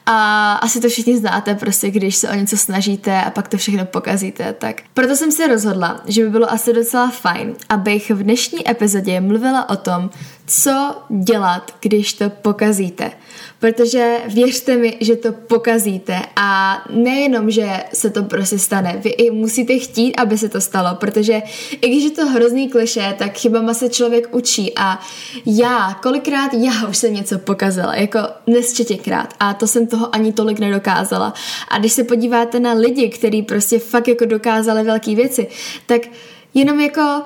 A 0.07 0.53
asi 0.53 0.81
to 0.81 0.89
všichni 0.89 1.17
znáte, 1.17 1.55
prostě 1.55 1.91
když 1.91 2.17
se 2.17 2.29
o 2.31 2.35
něco 2.35 2.57
snažíte 2.57 3.23
a 3.23 3.31
pak 3.31 3.49
to 3.49 3.57
všechno 3.57 3.87
pokazíte, 3.87 4.53
tak. 4.53 4.83
Proto 4.95 5.17
jsem 5.17 5.33
se 5.33 5.47
rozhodla, 5.47 6.01
že 6.07 6.25
by 6.25 6.31
bylo 6.31 6.53
asi 6.53 6.73
docela 6.73 7.11
fajn, 7.11 7.55
abych 7.69 8.11
v 8.11 8.23
dnešní 8.23 8.71
epizodě 8.71 9.21
mluvila 9.21 9.69
o 9.69 9.77
tom, 9.77 10.11
co 10.47 10.95
dělat, 11.11 11.75
když 11.81 12.13
to 12.13 12.31
pokazíte. 12.31 13.13
Protože 13.59 14.17
věřte 14.35 14.77
mi, 14.77 14.97
že 15.01 15.17
to 15.17 15.33
pokazíte 15.33 16.19
a 16.37 16.83
nejenom, 16.91 17.51
že 17.51 17.85
se 17.93 18.11
to 18.11 18.23
prostě 18.23 18.59
stane, 18.59 18.97
vy 19.05 19.11
i 19.11 19.31
musíte 19.31 19.79
chtít, 19.79 20.17
aby 20.17 20.39
se 20.39 20.49
to 20.49 20.61
stalo, 20.61 20.95
protože 20.95 21.43
i 21.71 21.89
když 21.89 22.05
je 22.05 22.11
to 22.11 22.27
hrozný 22.27 22.69
kliše, 22.69 23.15
tak 23.19 23.39
chybama 23.39 23.75
se 23.75 23.89
člověk 23.89 24.35
učí 24.35 24.73
a 24.77 25.01
já, 25.47 25.95
kolikrát 26.03 26.55
já 26.55 26.89
už 26.89 26.97
jsem 26.97 27.15
něco 27.15 27.39
pokazila, 27.39 27.95
jako 27.95 28.19
nesčetěkrát 28.47 29.35
a 29.41 29.55
to 29.55 29.67
jsem 29.67 29.87
toho 29.87 30.15
ani 30.15 30.33
tolik 30.33 30.59
nedokázala. 30.59 31.35
A 31.69 31.79
když 31.79 31.93
se 31.93 32.05
podíváte 32.05 32.61
na 32.61 32.73
lidi, 32.73 33.09
kteří 33.09 33.43
prostě 33.43 33.79
fakt 33.79 34.09
jako 34.09 34.25
dokázali 34.25 34.85
velké 34.85 35.15
věci, 35.15 35.47
tak 35.87 36.03
jenom 36.55 36.81
jako 36.81 37.23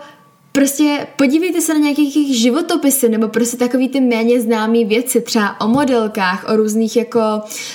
Prostě 0.53 1.07
podívejte 1.17 1.61
se 1.61 1.75
na 1.75 1.81
nějakých 1.81 2.39
životopisy 2.39 3.09
nebo 3.09 3.29
prostě 3.29 3.57
takový 3.57 3.89
ty 3.89 4.01
méně 4.01 4.41
známý 4.41 4.85
věci, 4.85 5.21
třeba 5.21 5.61
o 5.61 5.69
modelkách, 5.69 6.45
o 6.49 6.57
různých 6.57 6.97
jako 6.97 7.21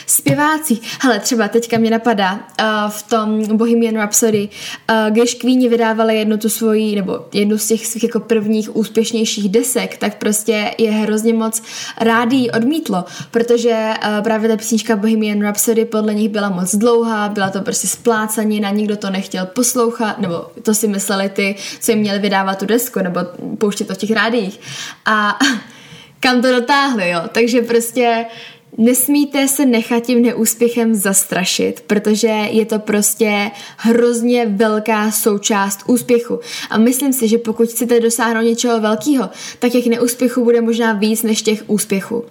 zpěvácích. 0.08 0.82
Hele, 1.02 1.20
třeba 1.20 1.48
teďka 1.48 1.78
mě 1.78 1.90
napadá 1.90 2.34
uh, 2.34 2.66
v 2.90 3.04
tom 3.04 3.58
Bohemian 3.58 3.96
Rhapsody, 3.96 4.50
uh, 4.90 5.14
když 5.14 5.34
Queeni 5.34 5.70
vydávali 5.70 6.18
jednu 6.18 6.38
tu 6.38 6.50
svoji, 6.50 6.96
nebo 6.96 7.20
jednu 7.34 7.58
z 7.58 7.68
těch 7.68 7.88
svých 7.88 8.04
jako 8.04 8.20
prvních 8.20 8.76
úspěšnějších 8.76 9.50
desek, 9.50 9.98
tak 9.98 10.18
prostě 10.18 10.72
je 10.78 10.92
hrozně 10.92 11.34
moc 11.34 11.64
rádi 12.02 12.52
odmítlo, 12.52 13.06
protože 13.32 13.94
uh, 14.04 14.24
právě 14.24 14.50
ta 14.50 14.58
písnička 14.58 14.96
Bohemian 14.96 15.42
Rhapsody 15.42 15.86
podle 15.86 16.14
nich 16.14 16.30
byla 16.30 16.50
moc 16.50 16.76
dlouhá, 16.76 17.30
byla 17.30 17.50
to 17.50 17.62
prostě 17.62 17.88
splácanina, 17.88 18.70
nikdo 18.70 18.98
to 18.98 19.10
nechtěl 19.10 19.46
poslouchat, 19.46 20.20
nebo 20.20 20.46
to 20.64 20.74
si 20.74 20.88
mysleli 20.88 21.30
ty, 21.30 21.56
co 21.80 21.92
jim 21.92 22.00
měli 22.00 22.20
vydávat 22.20 22.65
tu 22.66 22.74
desku 22.74 23.00
nebo 23.00 23.20
pouštět 23.58 23.88
to 23.88 23.94
v 23.94 23.98
těch 23.98 24.12
rádiích. 24.12 24.60
A 25.06 25.40
kam 26.20 26.42
to 26.42 26.52
dotáhli, 26.52 27.10
jo. 27.10 27.22
Takže 27.32 27.62
prostě 27.62 28.26
Nesmíte 28.78 29.48
se 29.48 29.66
nechat 29.66 30.04
tím 30.04 30.22
neúspěchem 30.22 30.96
zastrašit, 30.96 31.84
protože 31.88 32.28
je 32.28 32.66
to 32.66 32.80
prostě 32.80 33.52
hrozně 33.78 34.46
velká 34.46 35.12
součást 35.12 35.80
úspěchu. 35.88 36.40
A 36.70 36.78
myslím 36.78 37.14
si, 37.14 37.28
že 37.28 37.38
pokud 37.38 37.70
chcete 37.70 38.00
dosáhnout 38.00 38.42
něčeho 38.42 38.82
velkého, 38.82 39.30
tak 39.60 39.72
těch 39.72 39.86
neúspěchů 39.86 40.44
bude 40.44 40.62
možná 40.62 40.94
víc 40.94 41.24
než 41.24 41.42
těch 41.42 41.64
úspěchů. 41.68 42.24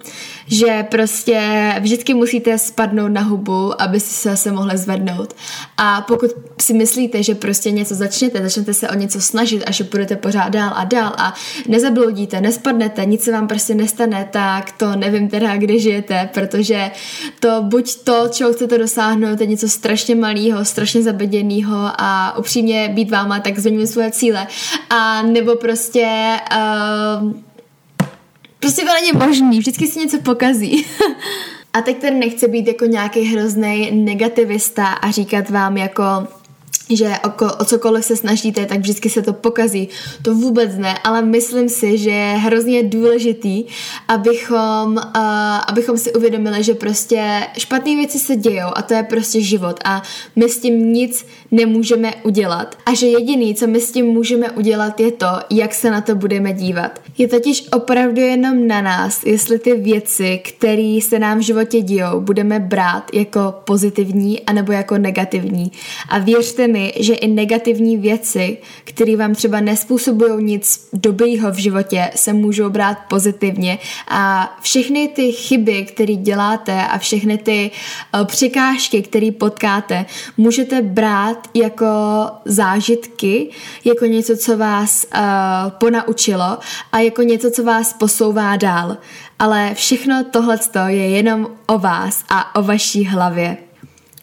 Že 0.47 0.85
prostě 0.91 1.41
vždycky 1.79 2.13
musíte 2.13 2.57
spadnout 2.57 3.11
na 3.11 3.21
hubu, 3.21 3.81
aby 3.81 3.99
si 3.99 4.13
se 4.13 4.29
zase 4.29 4.51
mohli 4.51 4.77
zvednout. 4.77 5.35
A 5.77 6.01
pokud 6.01 6.31
si 6.61 6.73
myslíte, 6.73 7.23
že 7.23 7.35
prostě 7.35 7.71
něco 7.71 7.95
začnete, 7.95 8.43
začnete 8.43 8.73
se 8.73 8.89
o 8.89 8.95
něco 8.95 9.21
snažit 9.21 9.63
a 9.65 9.71
že 9.71 9.83
budete 9.83 10.15
pořád 10.15 10.49
dál 10.49 10.71
a 10.75 10.83
dál 10.83 11.13
a 11.17 11.33
nezabloudíte, 11.67 12.41
nespadnete, 12.41 13.05
nic 13.05 13.23
se 13.23 13.31
vám 13.31 13.47
prostě 13.47 13.75
nestane, 13.75 14.29
tak 14.31 14.71
to 14.71 14.95
nevím 14.95 15.29
teda, 15.29 15.57
kde 15.57 15.79
žijete, 15.79 16.29
protože 16.35 16.91
to 17.39 17.61
buď 17.61 17.95
to, 18.03 18.27
čeho 18.31 18.53
chcete 18.53 18.77
dosáhnout, 18.77 19.41
je 19.41 19.47
něco 19.47 19.69
strašně 19.69 20.15
malého, 20.15 20.65
strašně 20.65 21.01
zabeděného 21.01 21.77
a 21.97 22.37
upřímně 22.37 22.89
být 22.89 23.11
váma, 23.11 23.39
tak 23.39 23.59
změním 23.59 23.87
svoje 23.87 24.11
cíle. 24.11 24.47
A 24.89 25.21
nebo 25.21 25.55
prostě 25.55 26.07
uh, 27.21 27.31
prostě 28.59 28.81
to 28.81 28.91
není 29.01 29.27
možný, 29.27 29.59
vždycky 29.59 29.87
si 29.87 29.99
něco 29.99 30.19
pokazí. 30.19 30.85
a 31.73 31.81
teď 31.81 31.97
tady 32.01 32.15
nechci 32.15 32.47
být 32.47 32.67
jako 32.67 32.85
nějaký 32.85 33.21
hrozný 33.21 33.91
negativista 33.91 34.85
a 34.85 35.11
říkat 35.11 35.49
vám 35.49 35.77
jako 35.77 36.03
že 36.89 37.13
o, 37.23 37.53
o 37.61 37.65
cokoliv 37.65 38.05
se 38.05 38.15
snažíte, 38.15 38.65
tak 38.65 38.79
vždycky 38.79 39.09
se 39.09 39.21
to 39.21 39.33
pokazí. 39.33 39.89
To 40.21 40.35
vůbec 40.35 40.71
ne, 40.77 40.95
ale 41.03 41.21
myslím 41.21 41.69
si, 41.69 41.97
že 41.97 42.09
je 42.09 42.37
hrozně 42.37 42.83
důležitý, 42.83 43.63
abychom, 44.07 44.95
uh, 44.95 45.21
abychom 45.67 45.97
si 45.97 46.13
uvědomili, 46.13 46.63
že 46.63 46.73
prostě 46.73 47.47
špatné 47.57 47.95
věci 47.95 48.19
se 48.19 48.35
dějou 48.35 48.67
a 48.75 48.81
to 48.81 48.93
je 48.93 49.03
prostě 49.03 49.41
život 49.41 49.79
a 49.85 50.01
my 50.35 50.49
s 50.49 50.59
tím 50.59 50.93
nic 50.93 51.25
nemůžeme 51.51 52.13
udělat. 52.23 52.77
A 52.85 52.93
že 52.93 53.07
jediný, 53.07 53.55
co 53.55 53.67
my 53.67 53.79
s 53.79 53.91
tím 53.91 54.05
můžeme 54.05 54.51
udělat, 54.51 54.99
je 54.99 55.11
to, 55.11 55.27
jak 55.49 55.73
se 55.73 55.91
na 55.91 56.01
to 56.01 56.15
budeme 56.15 56.53
dívat. 56.53 56.99
Je 57.17 57.27
totiž 57.27 57.67
opravdu 57.71 58.21
jenom 58.21 58.67
na 58.67 58.81
nás, 58.81 59.23
jestli 59.23 59.59
ty 59.59 59.73
věci, 59.73 60.41
které 60.43 60.99
se 61.01 61.19
nám 61.19 61.37
v 61.37 61.41
životě 61.41 61.81
dějou, 61.81 62.19
budeme 62.19 62.59
brát 62.59 63.03
jako 63.13 63.53
pozitivní 63.63 64.41
anebo 64.41 64.71
jako 64.71 64.97
negativní. 64.97 65.71
A 66.09 66.19
věřte 66.19 66.67
mi, 66.75 66.93
že 66.99 67.13
i 67.13 67.27
negativní 67.27 67.97
věci, 67.97 68.57
které 68.83 69.15
vám 69.15 69.35
třeba 69.35 69.59
nespůsobují 69.59 70.43
nic 70.43 70.89
dobrýho 70.93 71.51
v 71.51 71.55
životě, 71.55 72.11
se 72.15 72.33
můžou 72.33 72.69
brát 72.69 72.97
pozitivně 73.07 73.79
a 74.07 74.55
všechny 74.61 75.07
ty 75.07 75.31
chyby, 75.31 75.85
které 75.85 76.15
děláte 76.15 76.87
a 76.87 76.97
všechny 76.97 77.37
ty 77.37 77.71
uh, 77.71 78.25
překážky, 78.25 79.01
které 79.01 79.31
potkáte, 79.31 80.05
můžete 80.37 80.81
brát 80.81 81.47
jako 81.53 81.85
zážitky, 82.45 83.49
jako 83.85 84.05
něco, 84.05 84.37
co 84.37 84.57
vás 84.57 85.05
uh, 85.05 85.21
ponaučilo 85.69 86.57
a 86.91 86.99
jako 86.99 87.21
něco, 87.21 87.51
co 87.51 87.63
vás 87.63 87.93
posouvá 87.93 88.55
dál. 88.55 88.97
Ale 89.39 89.73
všechno 89.73 90.23
tohle 90.31 90.59
je 90.87 91.09
jenom 91.09 91.47
o 91.67 91.79
vás 91.79 92.23
a 92.29 92.55
o 92.55 92.63
vaší 92.63 93.05
hlavě. 93.05 93.64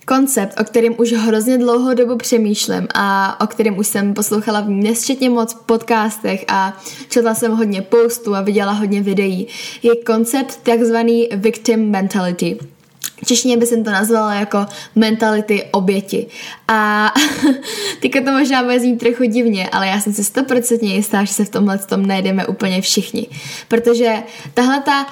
Koncept, 0.07 0.61
o 0.61 0.65
kterém 0.65 0.95
už 0.99 1.13
hrozně 1.13 1.59
dlouho 1.59 1.95
dobu 1.95 2.17
přemýšlím 2.17 2.89
a 2.95 3.37
o 3.41 3.47
kterém 3.47 3.79
už 3.79 3.87
jsem 3.87 4.15
poslouchala 4.15 4.61
v 4.61 4.69
nesčetně 4.69 5.31
moc 5.31 5.55
podcastech 5.55 6.45
a 6.49 6.83
četla 7.09 7.35
jsem 7.35 7.53
hodně 7.53 7.83
postů 7.83 8.35
a 8.35 8.41
viděla 8.41 8.73
hodně 8.73 9.03
videí, 9.03 9.47
je 9.83 9.97
koncept 9.97 10.59
takzvaný 10.63 11.29
victim 11.33 11.91
mentality. 11.91 12.59
V 13.23 13.27
češtině 13.27 13.57
by 13.57 13.67
jsem 13.67 13.85
to 13.85 13.91
nazvala 13.91 14.35
jako 14.35 14.67
mentality 14.95 15.65
oběti. 15.71 16.27
A 16.69 17.13
teďka 18.03 18.21
to 18.21 18.31
možná 18.31 18.63
bude 18.63 18.81
znít 18.81 18.97
trochu 18.97 19.25
divně, 19.25 19.69
ale 19.69 19.87
já 19.87 20.01
jsem 20.01 20.13
si 20.13 20.25
stoprocentně 20.25 20.95
jistá, 20.95 21.25
že 21.25 21.33
se 21.33 21.45
v 21.45 21.51
tomhle 21.51 21.79
tom 21.79 22.07
najdeme 22.07 22.47
úplně 22.47 22.81
všichni. 22.81 23.27
Protože 23.69 24.15
tahle 24.55 24.81
ta 24.81 25.07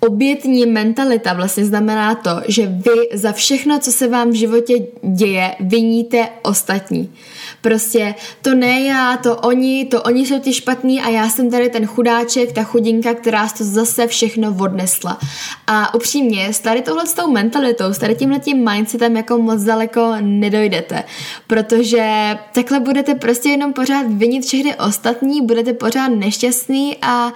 obětní 0.00 0.66
mentalita 0.66 1.32
vlastně 1.32 1.64
znamená 1.64 2.14
to, 2.14 2.30
že 2.48 2.66
vy 2.66 3.18
za 3.18 3.32
všechno, 3.32 3.78
co 3.78 3.92
se 3.92 4.08
vám 4.08 4.30
v 4.30 4.34
životě 4.34 4.74
děje, 5.02 5.54
viníte 5.60 6.28
ostatní. 6.42 7.12
Prostě 7.60 8.14
to 8.42 8.54
ne 8.54 8.80
já, 8.80 9.16
to 9.16 9.36
oni, 9.36 9.84
to 9.84 10.02
oni 10.02 10.26
jsou 10.26 10.38
ti 10.38 10.52
špatní 10.52 11.00
a 11.00 11.08
já 11.08 11.28
jsem 11.28 11.50
tady 11.50 11.68
ten 11.68 11.86
chudáček, 11.86 12.52
ta 12.52 12.62
chudinka, 12.62 13.14
která 13.14 13.48
to 13.48 13.64
zase 13.64 14.06
všechno 14.06 14.56
odnesla. 14.60 15.18
A 15.66 15.94
upřímně, 15.94 16.52
s 16.52 16.60
tady 16.60 16.82
tohle 16.82 17.06
s 17.06 17.14
tou 17.14 17.30
mentalitou, 17.30 17.84
s 17.84 17.98
tady 17.98 18.14
tímhletím 18.14 18.70
mindsetem 18.70 19.16
jako 19.16 19.38
moc 19.38 19.62
daleko 19.62 20.14
nedojdete, 20.20 21.04
protože 21.46 22.38
takhle 22.52 22.80
budete 22.80 23.14
prostě 23.14 23.48
jenom 23.48 23.72
pořád 23.72 24.06
vinit 24.08 24.44
všechny 24.44 24.74
ostatní, 24.74 25.46
budete 25.46 25.72
pořád 25.72 26.08
nešťastný 26.08 26.96
a 27.02 27.32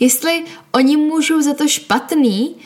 jestli 0.00 0.44
oni 0.72 0.96
můžou 0.96 1.42
za 1.42 1.54
to 1.54 1.68
špatný, 1.68 2.56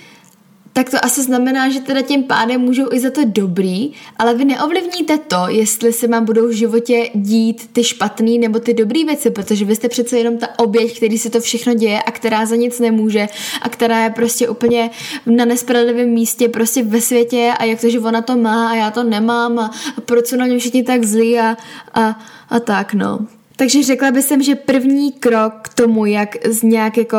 tak 0.73 0.91
to 0.91 1.05
asi 1.05 1.23
znamená, 1.23 1.69
že 1.69 1.81
teda 1.81 2.02
tím 2.02 2.23
pádem 2.23 2.61
můžou 2.61 2.93
i 2.93 3.00
za 3.00 3.11
to 3.11 3.21
dobrý, 3.25 3.93
ale 4.17 4.35
vy 4.35 4.45
neovlivníte 4.45 5.19
to, 5.19 5.37
jestli 5.49 5.93
se 5.93 6.09
vám 6.09 6.25
budou 6.25 6.49
v 6.49 6.52
životě 6.52 7.11
dít 7.14 7.69
ty 7.73 7.85
špatný 7.85 8.38
nebo 8.38 8.59
ty 8.59 8.75
dobrý 8.75 9.05
věci, 9.05 9.31
protože 9.31 9.64
vy 9.64 9.76
jste 9.76 9.88
přece 9.88 10.19
jenom 10.19 10.38
ta 10.38 10.49
oběť, 10.59 10.97
který 10.97 11.19
si 11.19 11.31
to 11.31 11.41
všechno 11.41 11.75
děje 11.75 12.02
a 12.02 12.11
která 12.11 12.47
za 12.47 12.57
nic 12.57 12.81
nemůže 12.81 13.26
a 13.62 13.69
která 13.69 14.05
je 14.05 14.11
prostě 14.11 14.49
úplně 14.49 14.91
na 15.26 15.45
nespravedlivém 15.45 16.09
místě 16.09 16.49
prostě 16.49 16.83
ve 16.83 17.00
světě 17.00 17.52
a 17.59 17.64
jak 17.64 17.81
to, 17.81 17.91
že 17.91 18.00
ona 18.00 18.23
to 18.23 18.37
má 18.37 18.69
a 18.69 18.75
já 18.75 18.91
to 18.91 19.02
nemám 19.02 19.59
a, 19.59 19.71
proč 20.07 20.26
jsou 20.26 20.37
na 20.37 20.45
mě 20.45 20.59
všichni 20.59 20.83
tak 20.83 21.05
zlí 21.05 21.38
a, 21.38 21.57
a, 21.95 22.21
a 22.50 22.61
tak 22.61 22.95
no. 22.95 23.19
Takže 23.57 23.83
řekla 23.83 24.11
bych 24.11 24.25
že 24.41 24.55
první 24.55 25.12
krok 25.12 25.52
k 25.62 25.75
tomu, 25.75 26.07
jak 26.07 26.47
z 26.47 26.62
nějak 26.62 26.97
jako 26.97 27.17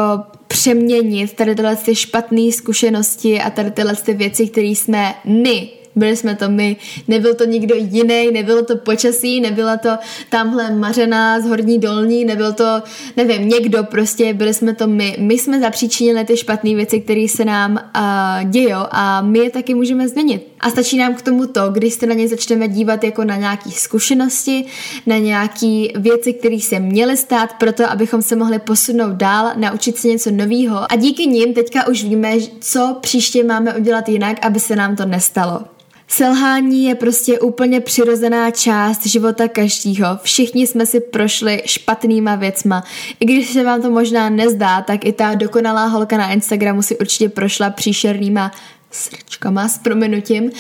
přeměnit 0.64 1.34
tady 1.34 1.56
tyhle 1.56 1.76
ty 1.76 1.96
špatné 1.96 2.52
zkušenosti 2.52 3.42
a 3.42 3.50
tady 3.50 3.72
tyhle 3.72 3.96
ty 3.96 4.14
věci, 4.14 4.48
které 4.48 4.68
jsme 4.68 5.16
my 5.26 5.70
byli 5.96 6.16
jsme 6.16 6.36
to 6.36 6.50
my, 6.50 6.76
nebyl 7.08 7.34
to 7.34 7.46
nikdo 7.46 7.76
jiný, 7.76 8.32
nebylo 8.32 8.66
to 8.66 8.78
počasí, 8.78 9.42
nebyla 9.42 9.78
to 9.78 9.90
tamhle 10.30 10.72
mařená 10.76 11.40
z 11.40 11.46
horní 11.46 11.80
dolní, 11.80 12.26
nebyl 12.26 12.54
to, 12.54 12.82
nevím, 13.18 13.50
někdo 13.50 13.84
prostě, 13.84 14.34
byli 14.34 14.54
jsme 14.54 14.76
to 14.76 14.88
my. 14.88 15.16
My 15.20 15.40
jsme 15.40 15.60
zapříčinili 15.60 16.26
ty 16.26 16.38
špatné 16.38 16.76
věci, 16.76 17.00
které 17.00 17.28
se 17.30 17.46
nám 17.46 17.72
uh, 17.74 18.50
dějou 18.50 18.86
a 18.92 19.22
my 19.22 19.40
je 19.40 19.50
taky 19.50 19.76
můžeme 19.76 20.08
změnit. 20.08 20.53
A 20.64 20.70
stačí 20.70 20.98
nám 20.98 21.16
k 21.16 21.22
tomu 21.22 21.48
to, 21.48 21.70
když 21.70 21.94
se 21.94 22.06
na 22.06 22.14
ně 22.14 22.28
začneme 22.28 22.68
dívat 22.68 23.04
jako 23.04 23.24
na 23.24 23.36
nějaké 23.36 23.72
zkušenosti, 23.72 24.66
na 25.06 25.18
nějaké 25.18 25.86
věci, 25.96 26.34
které 26.34 26.60
se 26.60 26.80
měly 26.80 27.18
stát, 27.18 27.54
proto 27.60 27.92
abychom 27.92 28.22
se 28.22 28.36
mohli 28.36 28.60
posunout 28.60 29.14
dál, 29.14 29.52
naučit 29.56 29.98
se 29.98 30.08
něco 30.08 30.32
nového. 30.32 30.92
A 30.92 30.96
díky 30.96 31.28
nim 31.28 31.54
teďka 31.54 31.88
už 31.88 32.04
víme, 32.04 32.32
co 32.60 32.98
příště 33.02 33.44
máme 33.44 33.76
udělat 33.76 34.10
jinak, 34.10 34.46
aby 34.46 34.60
se 34.60 34.76
nám 34.76 34.96
to 34.96 35.06
nestalo. 35.06 35.62
Selhání 36.08 36.86
je 36.86 36.96
prostě 36.96 37.40
úplně 37.40 37.80
přirozená 37.82 38.52
část 38.52 39.06
života 39.06 39.48
každýho. 39.48 40.08
Všichni 40.24 40.68
jsme 40.68 40.86
si 40.86 41.00
prošli 41.00 41.64
špatnýma 41.66 42.36
věcma. 42.36 42.84
I 43.20 43.26
když 43.26 43.50
se 43.50 43.64
vám 43.64 43.82
to 43.82 43.90
možná 43.92 44.30
nezdá, 44.30 44.82
tak 44.82 45.06
i 45.06 45.12
ta 45.12 45.36
dokonalá 45.36 45.86
holka 45.86 46.18
na 46.18 46.32
Instagramu 46.32 46.82
si 46.82 46.98
určitě 46.98 47.30
prošla 47.30 47.70
příšernýma 47.70 48.52
srčkama 48.94 49.68
s 49.68 49.78
prominutím, 49.78 50.52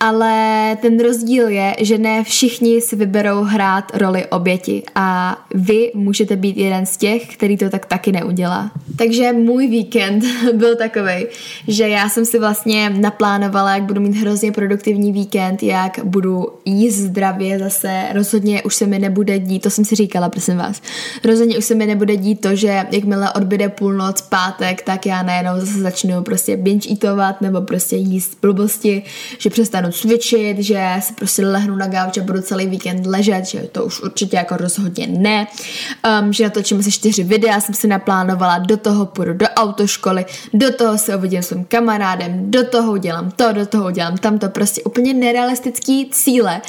ale 0.00 0.76
ten 0.82 1.00
rozdíl 1.00 1.48
je, 1.48 1.76
že 1.80 1.98
ne 1.98 2.24
všichni 2.24 2.80
si 2.80 2.96
vyberou 2.96 3.42
hrát 3.42 3.96
roli 3.96 4.26
oběti 4.26 4.82
a 4.94 5.36
vy 5.54 5.92
můžete 5.94 6.36
být 6.36 6.56
jeden 6.56 6.86
z 6.86 6.96
těch, 6.96 7.36
který 7.36 7.56
to 7.56 7.70
tak 7.70 7.86
taky 7.86 8.12
neudělá. 8.12 8.70
Takže 8.96 9.32
můj 9.32 9.66
víkend 9.68 10.24
byl 10.54 10.76
takový, 10.76 11.26
že 11.68 11.88
já 11.88 12.08
jsem 12.08 12.24
si 12.24 12.38
vlastně 12.38 12.90
naplánovala, 12.90 13.74
jak 13.74 13.82
budu 13.82 14.00
mít 14.00 14.16
hrozně 14.16 14.52
produktivní 14.52 15.12
víkend, 15.12 15.62
jak 15.62 16.00
budu 16.04 16.46
jíst 16.64 16.96
zdravě 16.96 17.58
zase, 17.58 18.04
rozhodně 18.12 18.62
už 18.62 18.74
se 18.74 18.86
mi 18.86 18.98
nebude 18.98 19.38
dít, 19.38 19.60
to 19.60 19.70
jsem 19.70 19.84
si 19.84 19.94
říkala, 19.94 20.28
prosím 20.28 20.56
vás, 20.56 20.82
rozhodně 21.24 21.58
už 21.58 21.64
se 21.64 21.74
mi 21.74 21.86
nebude 21.86 22.16
dít 22.16 22.40
to, 22.40 22.56
že 22.56 22.86
jakmile 22.90 23.32
odbyde 23.32 23.68
půlnoc, 23.68 24.20
pátek, 24.20 24.82
tak 24.82 25.06
já 25.06 25.22
najednou 25.22 25.60
zase 25.60 25.80
začnu 25.80 26.22
prostě 26.22 26.56
binge 26.56 26.88
eatovat 26.90 27.40
nebo 27.40 27.60
prostě 27.60 27.81
jíst 27.90 28.38
blbosti, 28.42 29.02
že 29.38 29.50
přestanu 29.50 29.92
cvičit, 29.92 30.58
že 30.58 30.94
se 31.00 31.12
prostě 31.12 31.46
lehnu 31.46 31.76
na 31.76 31.86
gauč 31.86 32.18
a 32.18 32.22
budu 32.22 32.42
celý 32.42 32.66
víkend 32.66 33.06
ležet, 33.06 33.46
že 33.46 33.60
to 33.60 33.84
už 33.84 34.00
určitě 34.00 34.36
jako 34.36 34.56
rozhodně 34.56 35.06
ne, 35.06 35.46
um, 36.22 36.32
že 36.32 36.44
natočím 36.44 36.78
asi 36.78 36.92
čtyři 36.92 37.24
videa, 37.24 37.60
jsem 37.60 37.74
si 37.74 37.86
naplánovala, 37.86 38.58
do 38.58 38.76
toho 38.76 39.06
půjdu 39.06 39.32
do 39.32 39.46
autoškoly, 39.46 40.26
do 40.54 40.72
toho 40.72 40.98
se 40.98 41.16
uvidím 41.16 41.42
s 41.42 41.52
svým 41.52 41.64
kamarádem, 41.64 42.50
do 42.50 42.64
toho 42.64 42.92
udělám 42.92 43.30
to, 43.30 43.52
do 43.52 43.66
toho 43.66 43.86
udělám 43.86 44.16
tamto, 44.16 44.48
prostě 44.48 44.82
úplně 44.82 45.14
nerealistický 45.14 46.10
cíle. 46.10 46.60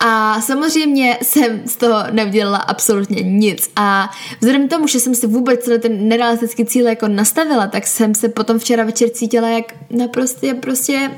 A 0.00 0.40
samozřejmě 0.40 1.18
jsem 1.22 1.62
z 1.66 1.76
toho 1.76 1.96
neudělala 2.10 2.58
absolutně 2.58 3.22
nic. 3.22 3.70
A 3.76 4.10
vzhledem 4.40 4.66
k 4.66 4.70
tomu, 4.70 4.86
že 4.86 5.00
jsem 5.00 5.14
si 5.14 5.26
vůbec 5.26 5.64
celý 5.64 5.80
ten 5.80 6.08
nerealistický 6.08 6.64
cíl 6.64 6.88
jako 6.88 7.08
nastavila, 7.08 7.66
tak 7.66 7.86
jsem 7.86 8.14
se 8.14 8.28
potom 8.28 8.58
včera 8.58 8.84
večer 8.84 9.10
cítila 9.10 9.48
jak 9.48 9.74
naprosto 9.90 10.46
prostě 10.60 11.10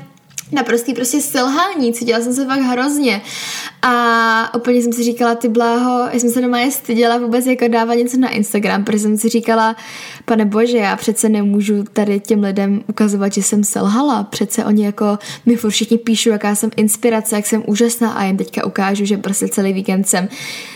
naprostý 0.53 0.93
prostě 0.93 1.21
selhání, 1.21 1.93
cítila 1.93 2.19
jsem 2.19 2.33
se 2.33 2.45
fakt 2.45 2.61
hrozně. 2.61 3.21
A 3.81 4.55
úplně 4.55 4.81
jsem 4.81 4.93
si 4.93 5.03
říkala, 5.03 5.35
ty 5.35 5.49
bláho, 5.49 6.09
já 6.13 6.19
jsem 6.19 6.29
se 6.29 6.41
doma 6.41 6.59
je 6.59 6.71
styděla 6.71 7.17
vůbec 7.17 7.45
jako 7.45 7.67
dávat 7.67 7.93
něco 7.93 8.17
na 8.17 8.29
Instagram, 8.29 8.83
protože 8.83 8.99
jsem 8.99 9.17
si 9.17 9.29
říkala, 9.29 9.75
pane 10.25 10.45
bože, 10.45 10.77
já 10.77 10.95
přece 10.95 11.29
nemůžu 11.29 11.83
tady 11.83 12.19
těm 12.19 12.43
lidem 12.43 12.81
ukazovat, 12.89 13.33
že 13.33 13.43
jsem 13.43 13.63
selhala, 13.63 14.23
přece 14.23 14.65
oni 14.65 14.85
jako 14.85 15.19
mi 15.45 15.55
furt 15.55 15.71
všichni 15.71 15.97
píšou, 15.97 16.29
jaká 16.29 16.55
jsem 16.55 16.69
inspirace, 16.75 17.35
jak 17.35 17.45
jsem 17.45 17.63
úžasná 17.67 18.11
a 18.11 18.23
jen 18.23 18.37
teďka 18.37 18.65
ukážu, 18.65 19.05
že 19.05 19.17
prostě 19.17 19.47
celý 19.47 19.73
víkend 19.73 20.07
jsem 20.07 20.27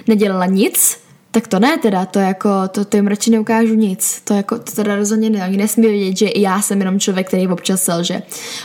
nedělala 0.07 0.45
nic, 0.45 1.06
tak 1.31 1.47
to 1.47 1.59
ne 1.59 1.77
teda, 1.77 2.05
to 2.05 2.19
jako, 2.19 2.49
to, 2.67 2.85
to 2.85 2.97
jim 2.97 3.07
radši 3.07 3.31
neukážu 3.31 3.73
nic, 3.73 4.21
to 4.23 4.33
jako, 4.33 4.59
to 4.59 4.71
teda 4.71 4.95
rozhodně 4.95 5.29
ne, 5.29 5.47
oni 5.47 5.57
nesmí 5.57 5.87
vědět, 5.87 6.17
že 6.17 6.27
i 6.27 6.41
já 6.41 6.61
jsem 6.61 6.79
jenom 6.79 6.99
člověk, 6.99 7.27
který 7.27 7.47
občas 7.47 7.83
selže. 7.83 8.21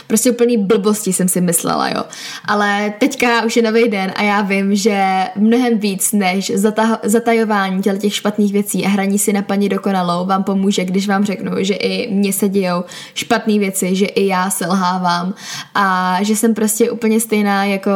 Prostě 0.07 0.31
úplný 0.31 0.57
blbosti 0.57 1.13
jsem 1.13 1.27
si 1.27 1.41
myslela, 1.41 1.89
jo. 1.89 2.03
Ale 2.45 2.93
teďka 2.99 3.43
už 3.43 3.55
je 3.55 3.63
nový 3.63 3.89
den 3.89 4.13
a 4.15 4.23
já 4.23 4.41
vím, 4.41 4.75
že 4.75 5.25
mnohem 5.35 5.79
víc 5.79 6.11
než 6.11 6.51
zataho, 6.55 6.97
zatajování 7.03 7.81
těle 7.81 7.97
těch 7.97 8.15
špatných 8.15 8.53
věcí 8.53 8.85
a 8.85 8.89
hraní 8.89 9.19
si 9.19 9.33
na 9.33 9.41
paní 9.41 9.69
dokonalou 9.69 10.25
vám 10.25 10.43
pomůže, 10.43 10.85
když 10.85 11.07
vám 11.07 11.25
řeknu, 11.25 11.51
že 11.57 11.73
i 11.73 12.13
mně 12.13 12.33
se 12.33 12.49
dějou 12.49 12.83
špatné 13.13 13.59
věci, 13.59 13.95
že 13.95 14.05
i 14.05 14.27
já 14.27 14.49
selhávám 14.49 15.33
a 15.75 16.17
že 16.21 16.35
jsem 16.35 16.53
prostě 16.53 16.91
úplně 16.91 17.19
stejná 17.19 17.65
jako 17.65 17.91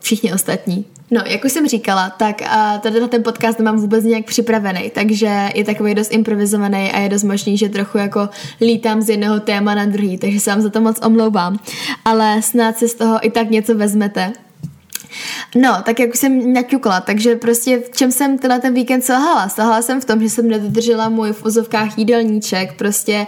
všichni 0.00 0.32
ostatní. 0.32 0.84
No, 1.10 1.22
jak 1.26 1.44
už 1.44 1.52
jsem 1.52 1.68
říkala, 1.68 2.10
tak 2.10 2.40
uh, 2.40 2.80
tady 2.80 3.00
na 3.00 3.08
ten 3.08 3.22
podcast 3.22 3.58
nemám 3.58 3.76
vůbec 3.76 4.04
nějak 4.04 4.24
připravený, 4.24 4.90
takže 4.94 5.48
je 5.54 5.64
takový 5.64 5.94
dost 5.94 6.12
improvizovaný 6.12 6.92
a 6.92 6.98
je 6.98 7.08
dost 7.08 7.22
možný, 7.22 7.58
že 7.58 7.68
trochu 7.68 7.98
jako 7.98 8.28
lítám 8.60 9.02
z 9.02 9.08
jednoho 9.08 9.40
téma 9.40 9.74
na 9.74 9.84
druhý, 9.84 10.18
takže 10.18 10.40
se 10.40 10.50
vám 10.50 10.60
za 10.60 10.70
to 10.70 10.80
moc 10.80 11.06
omlouvám. 11.06 11.58
Ale 12.04 12.42
snad 12.42 12.78
se 12.78 12.88
z 12.88 12.94
toho 12.94 13.26
i 13.26 13.30
tak 13.30 13.50
něco 13.50 13.74
vezmete. 13.74 14.32
No, 15.54 15.82
tak 15.84 16.00
jak 16.00 16.10
už 16.10 16.18
jsem 16.18 16.52
naťukla, 16.52 17.00
takže 17.00 17.36
prostě 17.36 17.78
v 17.78 17.96
čem 17.96 18.12
jsem 18.12 18.38
teda 18.38 18.58
ten 18.58 18.74
víkend 18.74 19.04
selhala? 19.04 19.48
Selhala 19.48 19.82
jsem 19.82 20.00
v 20.00 20.04
tom, 20.04 20.20
že 20.20 20.30
jsem 20.30 20.48
nedodržela 20.48 21.08
můj 21.08 21.32
v 21.32 21.44
ozovkách 21.44 21.98
jídelníček, 21.98 22.72
prostě 22.72 23.26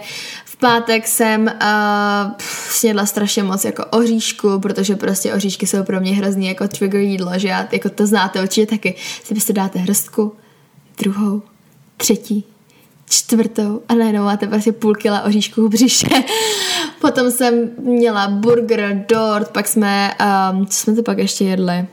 pátek 0.63 1.07
jsem 1.07 1.41
uh, 1.41 2.31
snědla 2.69 3.05
strašně 3.05 3.43
moc 3.43 3.65
jako 3.65 3.85
oříšku, 3.85 4.59
protože 4.59 4.95
prostě 4.95 5.33
oříšky 5.33 5.67
jsou 5.67 5.83
pro 5.83 5.99
mě 5.99 6.15
hrozný 6.15 6.47
jako 6.47 6.67
trigger 6.67 7.01
jídlo, 7.01 7.31
že 7.35 7.47
já, 7.47 7.67
jako 7.71 7.89
to 7.89 8.07
znáte 8.07 8.41
určitě 8.41 8.67
taky. 8.67 8.95
Si 9.23 9.33
byste 9.33 9.53
dáte 9.53 9.79
hrstku, 9.79 10.35
druhou, 11.03 11.41
třetí, 11.97 12.45
čtvrtou 13.09 13.81
a 13.89 13.93
najednou 13.93 14.23
máte 14.23 14.47
prostě 14.47 14.71
půl 14.71 14.95
kila 14.95 15.21
oříšků 15.21 15.67
v 15.67 15.71
břiše. 15.71 16.07
Potom 17.01 17.31
jsem 17.31 17.69
měla 17.77 18.27
burger, 18.27 19.05
dort, 19.09 19.49
pak 19.51 19.67
jsme, 19.67 20.13
um, 20.51 20.67
co 20.67 20.77
jsme 20.77 20.95
to 20.95 21.03
pak 21.03 21.17
ještě 21.17 21.45
jedli? 21.45 21.87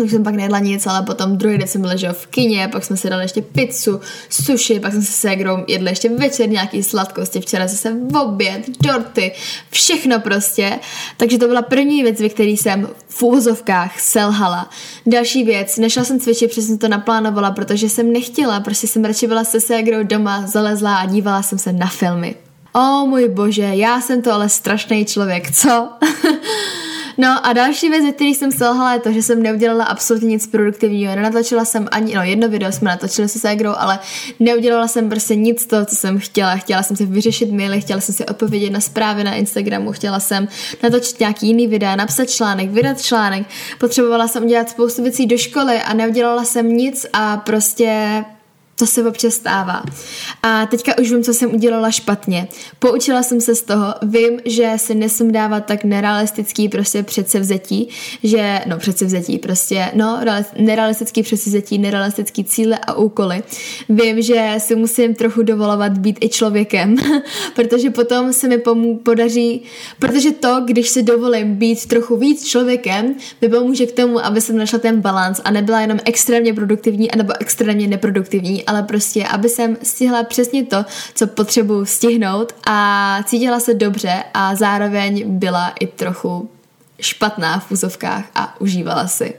Už 0.00 0.10
jsem 0.10 0.24
pak 0.24 0.34
nejedla 0.34 0.58
nic, 0.58 0.86
ale 0.86 1.02
potom 1.02 1.36
druhý 1.36 1.58
den 1.58 1.68
jsem 1.68 1.84
ležel 1.84 2.12
v 2.12 2.26
kině, 2.26 2.68
pak 2.72 2.84
jsme 2.84 2.96
si 2.96 3.10
dali 3.10 3.24
ještě 3.24 3.42
pizzu, 3.42 4.00
sushi, 4.30 4.80
pak 4.80 4.92
jsme 4.92 5.02
se 5.02 5.12
ségrou 5.12 5.56
jedli 5.66 5.90
ještě 5.90 6.08
večer 6.08 6.48
nějaký 6.48 6.82
sladkosti, 6.82 7.40
včera 7.40 7.66
zase 7.66 7.92
v 8.10 8.16
oběd, 8.16 8.62
dorty, 8.80 9.32
všechno 9.70 10.20
prostě. 10.20 10.78
Takže 11.16 11.38
to 11.38 11.48
byla 11.48 11.62
první 11.62 12.02
věc, 12.02 12.20
ve 12.20 12.28
které 12.28 12.50
jsem 12.50 12.88
v 13.08 13.22
úvozovkách 13.22 14.00
selhala. 14.00 14.70
Další 15.06 15.44
věc, 15.44 15.76
nešla 15.76 16.04
jsem 16.04 16.20
cvičit, 16.20 16.50
protože 16.50 16.62
jsem 16.62 16.78
to 16.78 16.88
naplánovala, 16.88 17.50
protože 17.50 17.88
jsem 17.88 18.12
nechtěla, 18.12 18.60
prostě 18.60 18.86
jsem 18.86 19.04
radši 19.04 19.26
byla 19.26 19.44
se 19.44 19.60
ségrou 19.60 20.02
doma, 20.02 20.46
zalezla 20.46 20.96
a 20.96 21.06
dívala 21.06 21.42
jsem 21.42 21.58
se 21.58 21.72
na 21.72 21.86
filmy. 21.86 22.34
O 22.72 23.06
můj 23.06 23.28
bože, 23.28 23.62
já 23.62 24.00
jsem 24.00 24.22
to 24.22 24.32
ale 24.32 24.48
strašný 24.48 25.04
člověk, 25.04 25.50
co? 25.50 25.88
No 27.20 27.46
a 27.46 27.52
další 27.52 27.88
věc, 27.88 28.14
který 28.14 28.34
jsem 28.34 28.52
selhala, 28.52 28.94
je 28.94 29.00
to, 29.00 29.12
že 29.12 29.22
jsem 29.22 29.42
neudělala 29.42 29.84
absolutně 29.84 30.28
nic 30.28 30.46
produktivního. 30.46 31.16
Nenatočila 31.16 31.64
jsem 31.64 31.88
ani, 31.90 32.14
no 32.14 32.22
jedno 32.22 32.48
video 32.48 32.72
jsme 32.72 32.90
natočili 32.90 33.28
se 33.28 33.38
ségrou, 33.38 33.72
ale 33.76 33.98
neudělala 34.40 34.88
jsem 34.88 35.08
prostě 35.08 35.36
nic 35.36 35.66
toho, 35.66 35.84
co 35.84 35.96
jsem 35.96 36.18
chtěla. 36.18 36.56
Chtěla 36.56 36.82
jsem 36.82 36.96
si 36.96 37.06
vyřešit 37.06 37.52
maily, 37.52 37.80
chtěla 37.80 38.00
jsem 38.00 38.14
si 38.14 38.26
odpovědět 38.26 38.70
na 38.70 38.80
zprávy 38.80 39.24
na 39.24 39.34
Instagramu, 39.34 39.92
chtěla 39.92 40.20
jsem 40.20 40.48
natočit 40.82 41.20
nějaký 41.20 41.46
jiný 41.46 41.66
videa, 41.66 41.96
napsat 41.96 42.30
článek, 42.30 42.70
vydat 42.70 43.02
článek. 43.02 43.46
Potřebovala 43.80 44.28
jsem 44.28 44.44
udělat 44.44 44.70
spoustu 44.70 45.02
věcí 45.02 45.26
do 45.26 45.38
školy 45.38 45.82
a 45.82 45.94
neudělala 45.94 46.44
jsem 46.44 46.76
nic 46.76 47.06
a 47.12 47.36
prostě 47.36 48.24
to 48.78 48.86
se 48.86 49.08
občas 49.08 49.34
stává. 49.34 49.82
A 50.42 50.66
teďka 50.66 50.98
už 50.98 51.12
vím, 51.12 51.22
co 51.22 51.34
jsem 51.34 51.54
udělala 51.54 51.90
špatně. 51.90 52.48
Poučila 52.78 53.22
jsem 53.22 53.40
se 53.40 53.54
z 53.54 53.62
toho, 53.62 53.94
vím, 54.02 54.40
že 54.44 54.72
si 54.76 54.94
nesmím 54.94 55.32
dávat 55.32 55.60
tak 55.60 55.84
nerealistický 55.84 56.68
prostě 56.68 57.02
předsevzetí, 57.02 57.88
že, 58.22 58.60
no 58.66 58.78
předsevzetí 58.78 59.38
prostě, 59.38 59.90
no 59.94 60.20
nerealistický 60.58 61.22
předsevzetí, 61.22 61.78
nerealistický 61.78 62.44
cíle 62.44 62.78
a 62.78 62.94
úkoly. 62.94 63.42
Vím, 63.88 64.22
že 64.22 64.54
si 64.58 64.74
musím 64.74 65.14
trochu 65.14 65.42
dovolovat 65.42 65.98
být 65.98 66.18
i 66.20 66.28
člověkem, 66.28 66.96
protože 67.54 67.90
potom 67.90 68.32
se 68.32 68.48
mi 68.48 68.56
pomů- 68.56 68.98
podaří, 68.98 69.62
protože 69.98 70.30
to, 70.30 70.62
když 70.64 70.88
si 70.88 71.02
dovolím 71.02 71.54
být 71.54 71.86
trochu 71.86 72.16
víc 72.16 72.46
člověkem, 72.48 73.14
mi 73.40 73.48
pomůže 73.48 73.86
k 73.86 73.92
tomu, 73.92 74.24
aby 74.24 74.40
jsem 74.40 74.56
našla 74.56 74.78
ten 74.78 75.00
balans 75.00 75.40
a 75.44 75.50
nebyla 75.50 75.80
jenom 75.80 75.98
extrémně 76.04 76.54
produktivní 76.54 77.10
anebo 77.10 77.32
extrémně 77.40 77.86
neproduktivní, 77.86 78.67
ale 78.68 78.82
prostě, 78.82 79.26
aby 79.26 79.48
jsem 79.48 79.76
stihla 79.82 80.22
přesně 80.22 80.64
to, 80.64 80.84
co 81.14 81.26
potřebuji 81.26 81.84
stihnout 81.84 82.52
a 82.66 83.18
cítila 83.24 83.60
se 83.60 83.74
dobře 83.74 84.24
a 84.34 84.54
zároveň 84.54 85.24
byla 85.26 85.72
i 85.80 85.86
trochu 85.86 86.50
špatná 87.00 87.58
v 87.58 87.70
úzovkách 87.70 88.24
a 88.34 88.60
užívala 88.60 89.06
si. 89.06 89.34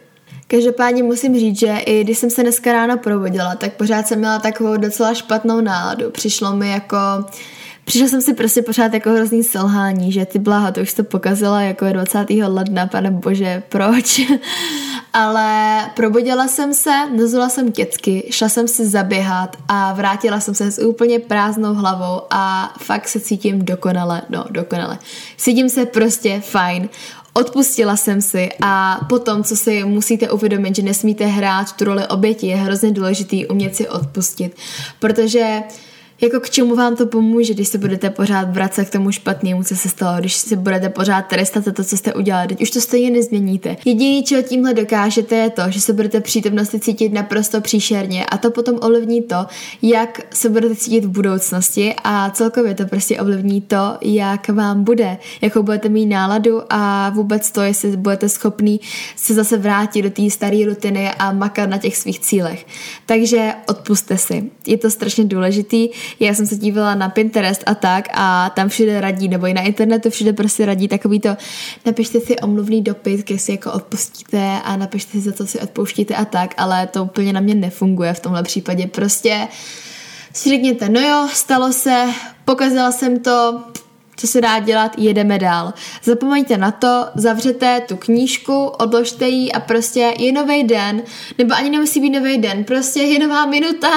Každopádně 0.47 1.03
musím 1.03 1.39
říct, 1.39 1.59
že 1.59 1.77
i 1.77 2.03
když 2.03 2.17
jsem 2.17 2.29
se 2.29 2.41
dneska 2.41 2.73
ráno 2.73 2.97
probudila, 2.97 3.55
tak 3.55 3.73
pořád 3.73 4.07
jsem 4.07 4.19
měla 4.19 4.39
takovou 4.39 4.77
docela 4.77 5.13
špatnou 5.13 5.61
náladu. 5.61 6.09
Přišlo 6.11 6.55
mi 6.55 6.71
jako 6.71 6.95
Přišla 7.85 8.07
jsem 8.07 8.21
si 8.21 8.33
prostě 8.33 8.61
pořád 8.61 8.93
jako 8.93 9.09
hrozný 9.09 9.43
selhání, 9.43 10.11
že 10.11 10.25
ty 10.25 10.39
bláho, 10.39 10.71
to 10.71 10.81
už 10.81 10.93
to 10.93 11.03
pokazila 11.03 11.61
jako 11.61 11.85
20. 11.85 12.29
ledna, 12.29 12.87
pane 12.87 13.11
bože, 13.11 13.63
proč? 13.69 14.21
Ale 15.13 15.79
probudila 15.95 16.47
jsem 16.47 16.73
se, 16.73 16.91
nazvala 17.17 17.49
jsem 17.49 17.71
kecky, 17.71 18.27
šla 18.31 18.49
jsem 18.49 18.67
si 18.67 18.87
zaběhat 18.87 19.57
a 19.67 19.93
vrátila 19.93 20.39
jsem 20.39 20.55
se 20.55 20.71
s 20.71 20.81
úplně 20.81 21.19
prázdnou 21.19 21.73
hlavou 21.73 22.21
a 22.29 22.73
fakt 22.79 23.07
se 23.07 23.19
cítím 23.19 23.65
dokonale, 23.65 24.21
no 24.29 24.45
dokonale. 24.49 24.97
Cítím 25.37 25.69
se 25.69 25.85
prostě 25.85 26.41
fajn. 26.45 26.89
Odpustila 27.33 27.95
jsem 27.95 28.21
si 28.21 28.49
a 28.61 28.99
potom, 29.09 29.43
co 29.43 29.55
si 29.55 29.83
musíte 29.83 30.31
uvědomit, 30.31 30.75
že 30.75 30.81
nesmíte 30.81 31.25
hrát 31.25 31.71
tu 31.71 31.85
roli 31.85 32.07
oběti, 32.07 32.47
je 32.47 32.55
hrozně 32.55 32.91
důležitý 32.91 33.47
umět 33.47 33.75
si 33.75 33.89
odpustit, 33.89 34.55
protože 34.99 35.61
jako 36.21 36.39
k 36.39 36.49
čemu 36.49 36.75
vám 36.75 36.95
to 36.95 37.05
pomůže, 37.05 37.53
když 37.53 37.67
se 37.67 37.77
budete 37.77 38.09
pořád 38.09 38.53
vracet 38.53 38.85
k 38.85 38.91
tomu 38.91 39.11
špatnému, 39.11 39.63
co 39.63 39.75
se 39.75 39.89
stalo, 39.89 40.19
když 40.19 40.35
se 40.35 40.55
budete 40.55 40.89
pořád 40.89 41.21
trestat 41.21 41.63
za 41.63 41.71
to, 41.71 41.83
co 41.83 41.97
jste 41.97 42.13
udělali. 42.13 42.47
Teď 42.47 42.61
už 42.61 42.69
to 42.69 42.81
stejně 42.81 43.11
nezměníte. 43.11 43.77
Jediný, 43.85 44.23
čeho 44.23 44.41
tímhle 44.41 44.73
dokážete, 44.73 45.35
je 45.35 45.49
to, 45.49 45.61
že 45.69 45.81
se 45.81 45.93
budete 45.93 46.21
přítomnosti 46.21 46.79
cítit 46.79 47.13
naprosto 47.13 47.61
příšerně 47.61 48.25
a 48.25 48.37
to 48.37 48.51
potom 48.51 48.79
ovlivní 48.81 49.21
to, 49.21 49.45
jak 49.81 50.21
se 50.33 50.49
budete 50.49 50.75
cítit 50.75 51.05
v 51.05 51.09
budoucnosti 51.09 51.95
a 52.03 52.29
celkově 52.29 52.75
to 52.75 52.85
prostě 52.85 53.19
ovlivní 53.19 53.61
to, 53.61 53.97
jak 54.01 54.49
vám 54.49 54.83
bude, 54.83 55.17
jakou 55.41 55.63
budete 55.63 55.89
mít 55.89 56.05
náladu 56.05 56.61
a 56.69 57.09
vůbec 57.09 57.51
to, 57.51 57.61
jestli 57.61 57.97
budete 57.97 58.29
schopný 58.29 58.79
se 59.15 59.33
zase 59.33 59.57
vrátit 59.57 60.01
do 60.01 60.09
té 60.09 60.29
staré 60.29 60.65
rutiny 60.65 61.11
a 61.19 61.31
makat 61.31 61.69
na 61.69 61.77
těch 61.77 61.97
svých 61.97 62.19
cílech. 62.19 62.65
Takže 63.05 63.53
odpuste 63.67 64.17
si. 64.17 64.51
Je 64.67 64.77
to 64.77 64.91
strašně 64.91 65.25
důležitý. 65.25 65.89
Já 66.19 66.33
jsem 66.33 66.45
se 66.45 66.55
dívala 66.55 66.95
na 66.95 67.09
Pinterest 67.09 67.63
a 67.65 67.75
tak 67.75 68.07
a 68.13 68.49
tam 68.49 68.69
všude 68.69 69.01
radí, 69.01 69.27
nebo 69.27 69.47
i 69.47 69.53
na 69.53 69.61
internetu 69.61 70.09
všude 70.09 70.33
prostě 70.33 70.65
radí 70.65 70.87
takový 70.87 71.19
to, 71.19 71.37
napište 71.85 72.19
si 72.19 72.39
omluvný 72.39 72.81
dopis, 72.81 73.23
kde 73.23 73.39
si 73.39 73.51
jako 73.51 73.71
odpustíte 73.71 74.59
a 74.63 74.77
napište 74.77 75.11
si 75.11 75.19
za 75.19 75.31
co 75.31 75.47
si 75.47 75.59
odpouštíte 75.59 76.15
a 76.15 76.25
tak, 76.25 76.53
ale 76.57 76.87
to 76.87 77.03
úplně 77.03 77.33
na 77.33 77.39
mě 77.39 77.55
nefunguje 77.55 78.13
v 78.13 78.19
tomhle 78.19 78.43
případě. 78.43 78.87
Prostě 78.87 79.47
si 80.33 80.49
řekněte, 80.49 80.89
no 80.89 80.99
jo, 80.99 81.27
stalo 81.33 81.73
se, 81.73 82.05
pokazila 82.45 82.91
jsem 82.91 83.19
to, 83.19 83.63
co 84.19 84.27
se 84.27 84.41
dá 84.41 84.59
dělat, 84.59 84.91
jedeme 84.97 85.39
dál. 85.39 85.73
Zapomeňte 86.03 86.57
na 86.57 86.71
to, 86.71 87.05
zavřete 87.15 87.81
tu 87.87 87.97
knížku, 87.97 88.65
odložte 88.65 89.27
ji 89.27 89.51
a 89.51 89.59
prostě 89.59 90.13
je 90.19 90.31
nový 90.31 90.63
den, 90.63 91.03
nebo 91.37 91.55
ani 91.55 91.69
nemusí 91.69 92.01
být 92.01 92.19
nový 92.19 92.37
den, 92.37 92.63
prostě 92.63 92.99
je 93.01 93.19
nová 93.19 93.45
minuta 93.45 93.89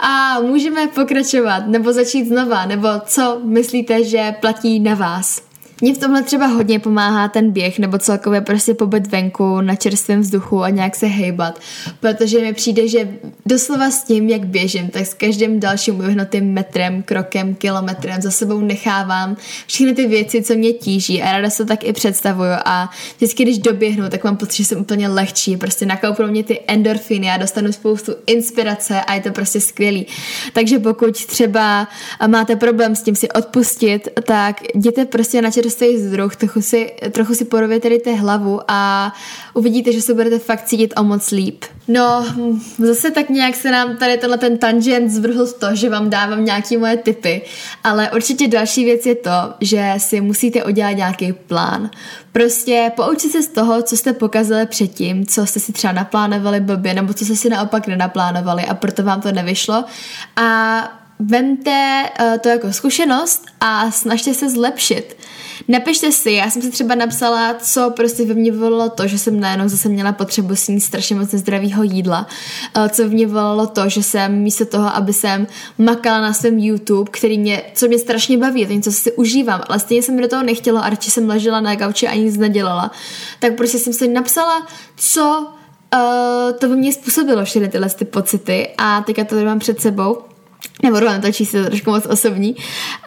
a 0.00 0.40
můžeme 0.40 0.86
pokračovat, 0.86 1.66
nebo 1.66 1.92
začít 1.92 2.28
znova, 2.28 2.66
nebo 2.66 2.88
co 3.06 3.40
myslíte, 3.44 4.04
že 4.04 4.34
platí 4.40 4.80
na 4.80 4.94
vás. 4.94 5.45
Mně 5.80 5.94
v 5.94 5.98
tomhle 5.98 6.22
třeba 6.22 6.46
hodně 6.46 6.78
pomáhá 6.78 7.28
ten 7.28 7.50
běh 7.50 7.78
nebo 7.78 7.98
celkově 7.98 8.40
prostě 8.40 8.74
pobyt 8.74 9.06
venku 9.06 9.60
na 9.60 9.76
čerstvém 9.76 10.20
vzduchu 10.20 10.62
a 10.62 10.70
nějak 10.70 10.96
se 10.96 11.06
hejbat, 11.06 11.60
protože 12.00 12.40
mi 12.40 12.52
přijde, 12.52 12.88
že 12.88 13.08
doslova 13.46 13.90
s 13.90 14.04
tím, 14.04 14.28
jak 14.28 14.46
běžím, 14.46 14.88
tak 14.88 15.06
s 15.06 15.14
každým 15.14 15.60
dalším 15.60 15.94
uvěhnutým 15.94 16.52
metrem, 16.52 17.02
krokem, 17.02 17.54
kilometrem 17.54 18.22
za 18.22 18.30
sebou 18.30 18.60
nechávám 18.60 19.36
všechny 19.66 19.94
ty 19.94 20.06
věci, 20.06 20.42
co 20.42 20.54
mě 20.54 20.72
tíží. 20.72 21.22
A 21.22 21.32
ráda 21.32 21.50
se 21.50 21.64
tak 21.64 21.84
i 21.84 21.92
představuju. 21.92 22.52
A 22.64 22.90
vždycky, 23.16 23.42
když 23.42 23.58
doběhnu, 23.58 24.08
tak 24.08 24.24
mám 24.24 24.36
pocit, 24.36 24.56
že 24.56 24.64
jsem 24.64 24.80
úplně 24.80 25.08
lehčí, 25.08 25.56
prostě 25.56 25.86
nakoupnou 25.86 26.26
mě 26.26 26.44
ty 26.44 26.60
endorfiny 26.66 27.30
a 27.30 27.36
dostanu 27.36 27.72
spoustu 27.72 28.12
inspirace 28.26 29.00
a 29.00 29.14
je 29.14 29.20
to 29.20 29.30
prostě 29.30 29.60
skvělý. 29.60 30.06
Takže 30.52 30.78
pokud 30.78 31.26
třeba 31.26 31.88
máte 32.26 32.56
problém 32.56 32.96
s 32.96 33.02
tím 33.02 33.14
si 33.14 33.28
odpustit, 33.28 34.08
tak 34.22 34.60
jděte 34.74 35.04
prostě 35.04 35.42
na 35.42 35.50
čerstvý 35.66 35.96
vzruch, 35.96 36.36
trochu 36.36 36.62
si, 36.62 36.92
trochu 37.10 37.34
si 37.34 37.44
porovětrejte 37.44 38.14
hlavu 38.14 38.60
a 38.68 39.12
uvidíte, 39.54 39.92
že 39.92 40.02
se 40.02 40.14
budete 40.14 40.38
fakt 40.38 40.64
cítit 40.64 40.94
o 40.96 41.04
moc 41.04 41.30
líp. 41.30 41.64
No, 41.88 42.26
zase 42.78 43.10
tak 43.10 43.30
nějak 43.30 43.54
se 43.54 43.70
nám 43.70 43.96
tady 43.96 44.18
tenhle 44.18 44.38
ten 44.38 44.58
tangent 44.58 45.10
zvrhl 45.10 45.46
v 45.46 45.52
to, 45.52 45.66
že 45.72 45.90
vám 45.90 46.10
dávám 46.10 46.44
nějaké 46.44 46.78
moje 46.78 46.96
tipy, 46.96 47.42
ale 47.84 48.10
určitě 48.10 48.48
další 48.48 48.84
věc 48.84 49.06
je 49.06 49.14
to, 49.14 49.30
že 49.60 49.94
si 49.98 50.20
musíte 50.20 50.64
udělat 50.64 50.92
nějaký 50.92 51.32
plán. 51.32 51.90
Prostě 52.32 52.92
poučit 52.96 53.32
se 53.32 53.42
z 53.42 53.48
toho, 53.48 53.82
co 53.82 53.96
jste 53.96 54.12
pokazili 54.12 54.66
předtím, 54.66 55.26
co 55.26 55.46
jste 55.46 55.60
si 55.60 55.72
třeba 55.72 55.92
naplánovali 55.92 56.60
blbě, 56.60 56.94
nebo 56.94 57.12
co 57.12 57.24
jste 57.24 57.36
si 57.36 57.48
naopak 57.48 57.86
nenaplánovali 57.86 58.64
a 58.64 58.74
proto 58.74 59.02
vám 59.02 59.20
to 59.20 59.32
nevyšlo 59.32 59.84
a 60.36 61.05
vemte 61.18 62.02
uh, 62.20 62.38
to 62.38 62.48
jako 62.48 62.72
zkušenost 62.72 63.46
a 63.60 63.90
snažte 63.90 64.34
se 64.34 64.50
zlepšit. 64.50 65.16
Napište 65.68 66.12
si, 66.12 66.30
já 66.30 66.50
jsem 66.50 66.62
si 66.62 66.70
třeba 66.70 66.94
napsala, 66.94 67.54
co 67.54 67.90
prostě 67.96 68.24
ve 68.24 68.34
mně 68.34 68.52
volalo 68.52 68.90
to, 68.90 69.06
že 69.06 69.18
jsem 69.18 69.40
najednou 69.40 69.68
zase 69.68 69.88
měla 69.88 70.12
potřebu 70.12 70.56
snít 70.56 70.80
strašně 70.80 71.16
moc 71.16 71.32
nezdravého 71.32 71.82
jídla, 71.82 72.26
uh, 72.76 72.88
co 72.88 73.08
v 73.08 73.12
mě 73.12 73.26
volalo 73.26 73.66
to, 73.66 73.88
že 73.88 74.02
jsem 74.02 74.38
místo 74.38 74.66
toho, 74.66 74.96
aby 74.96 75.12
jsem 75.12 75.46
makala 75.78 76.20
na 76.20 76.32
svém 76.32 76.58
YouTube, 76.58 77.10
který 77.10 77.38
mě, 77.38 77.62
co 77.74 77.88
mě 77.88 77.98
strašně 77.98 78.38
baví, 78.38 78.66
to 78.66 78.72
něco 78.72 78.92
si 78.92 79.12
užívám, 79.12 79.62
ale 79.68 79.78
stejně 79.78 80.02
jsem 80.02 80.16
do 80.16 80.28
toho 80.28 80.42
nechtěla 80.42 80.80
a 80.80 80.90
radši 80.90 81.10
jsem 81.10 81.28
ležela 81.28 81.60
na 81.60 81.74
gauči 81.74 82.08
a 82.08 82.14
nic 82.14 82.36
nedělala, 82.36 82.90
tak 83.38 83.56
prostě 83.56 83.78
jsem 83.78 83.92
si 83.92 84.08
napsala, 84.08 84.66
co 84.96 85.46
uh, 85.94 86.58
to 86.58 86.68
by 86.68 86.76
mě 86.76 86.92
způsobilo 86.92 87.44
všechny 87.44 87.68
tyhle 87.68 87.90
ty 87.90 88.04
pocity 88.04 88.68
a 88.78 89.00
teďka 89.00 89.24
to 89.24 89.34
tady 89.34 89.46
mám 89.46 89.58
před 89.58 89.80
sebou 89.80 90.18
Nebudu 90.82 91.06
vám 91.06 91.20
to 91.20 91.32
číst, 91.32 91.50
to 91.50 91.64
trošku 91.64 91.90
moc 91.90 92.06
osobní, 92.06 92.56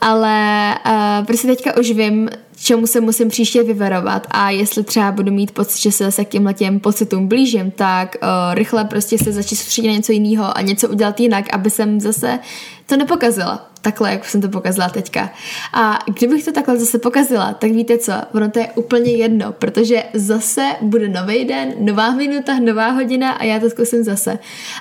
ale 0.01 0.75
uh, 0.85 1.25
prostě 1.25 1.47
teďka 1.47 1.77
už 1.77 1.91
vím, 1.91 2.29
čemu 2.61 2.87
se 2.87 3.01
musím 3.01 3.29
příště 3.29 3.63
vyvarovat 3.63 4.27
a 4.31 4.49
jestli 4.49 4.83
třeba 4.83 5.11
budu 5.11 5.31
mít 5.31 5.51
pocit, 5.51 5.81
že 5.81 5.91
se 5.91 6.03
zase 6.03 6.25
k 6.25 6.29
těmhle 6.29 6.53
těm 6.53 6.79
pocitům 6.79 7.27
blížím, 7.27 7.71
tak 7.71 8.15
uh, 8.21 8.55
rychle 8.55 8.85
prostě 8.85 9.17
se 9.17 9.31
začít 9.31 9.55
soustředit 9.55 9.87
na 9.87 9.93
něco 9.93 10.11
jiného 10.11 10.57
a 10.57 10.61
něco 10.61 10.89
udělat 10.89 11.19
jinak, 11.19 11.53
aby 11.53 11.69
jsem 11.69 11.99
zase 11.99 12.39
to 12.85 12.97
nepokazila 12.97 13.68
takhle, 13.81 14.11
jak 14.11 14.25
jsem 14.25 14.41
to 14.41 14.49
pokazila 14.49 14.89
teďka. 14.89 15.29
A 15.73 15.99
kdybych 16.13 16.45
to 16.45 16.51
takhle 16.51 16.79
zase 16.79 16.99
pokazila, 16.99 17.53
tak 17.53 17.71
víte 17.71 17.97
co, 17.97 18.13
ono 18.33 18.51
to 18.51 18.59
je 18.59 18.67
úplně 18.75 19.11
jedno, 19.11 19.51
protože 19.51 20.03
zase 20.13 20.61
bude 20.81 21.07
nový 21.07 21.45
den, 21.45 21.73
nová 21.79 22.11
minuta, 22.11 22.59
nová 22.59 22.89
hodina 22.89 23.31
a 23.31 23.43
já 23.43 23.59
to 23.59 23.69
zkusím 23.69 24.03
zase. 24.03 24.39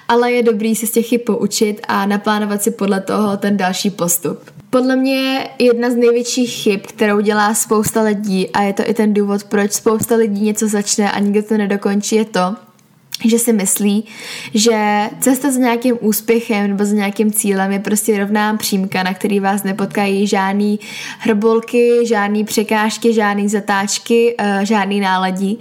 Ale 0.09 0.33
je 0.33 0.43
dobrý 0.43 0.77
se 0.77 0.87
z 0.87 0.91
těch 0.91 1.07
chyb 1.07 1.21
poučit 1.27 1.81
a 1.89 2.07
naplánovat 2.07 2.63
si 2.63 2.71
podle 2.71 3.01
toho 3.01 3.37
ten 3.37 3.57
další 3.57 3.91
postup. 3.91 4.39
Podle 4.71 4.97
mě 4.97 5.49
jedna 5.59 5.91
z 5.91 5.97
největších 5.97 6.51
chyb, 6.51 6.81
kterou 6.89 7.21
dělá 7.21 7.55
spousta 7.55 8.03
lidí 8.03 8.49
a 8.51 8.63
je 8.63 8.73
to 8.73 8.83
i 8.87 8.95
ten 8.95 9.15
důvod, 9.15 9.45
proč 9.45 9.73
spousta 9.73 10.15
lidí 10.15 10.45
něco 10.45 10.69
začne 10.69 11.13
a 11.13 11.19
nikdo 11.19 11.43
to 11.43 11.57
nedokončí, 11.57 12.17
je 12.17 12.25
to, 12.25 12.57
že 13.25 13.39
si 13.39 13.53
myslí, 13.53 14.05
že 14.55 15.11
cesta 15.21 15.51
za 15.51 15.59
nějakým 15.59 15.97
úspěchem 16.01 16.69
nebo 16.69 16.85
za 16.85 16.95
nějakým 16.95 17.33
cílem 17.33 17.73
je 17.73 17.79
prostě 17.79 18.19
rovná 18.19 18.57
přímka, 18.57 19.03
na 19.03 19.15
který 19.15 19.41
vás 19.41 19.63
nepotkají 19.63 20.27
žádný 20.27 20.81
hrbolky, 21.19 22.07
žádný 22.07 22.45
překážky, 22.45 23.13
žádný 23.13 23.49
zatáčky, 23.49 24.37
uh, 24.41 24.65
žádný 24.65 25.01
náladí. 25.01 25.59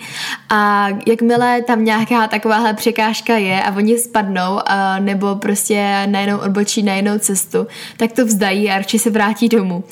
A 0.50 0.88
jakmile 1.08 1.62
tam 1.62 1.86
nějaká 1.86 2.28
takováhle 2.28 2.74
překážka 2.74 3.38
je 3.38 3.64
a 3.64 3.76
oni 3.76 3.98
spadnou 3.98 4.54
uh, 4.54 4.62
nebo 5.00 5.36
prostě 5.36 6.04
najednou 6.06 6.38
odbočí 6.38 6.84
na 6.84 6.96
jinou 6.96 7.18
cestu, 7.20 7.68
tak 7.98 8.12
to 8.12 8.26
vzdají 8.26 8.70
a 8.70 8.78
radši 8.78 9.00
se 9.00 9.10
vrátí 9.10 9.50
domů. 9.50 9.84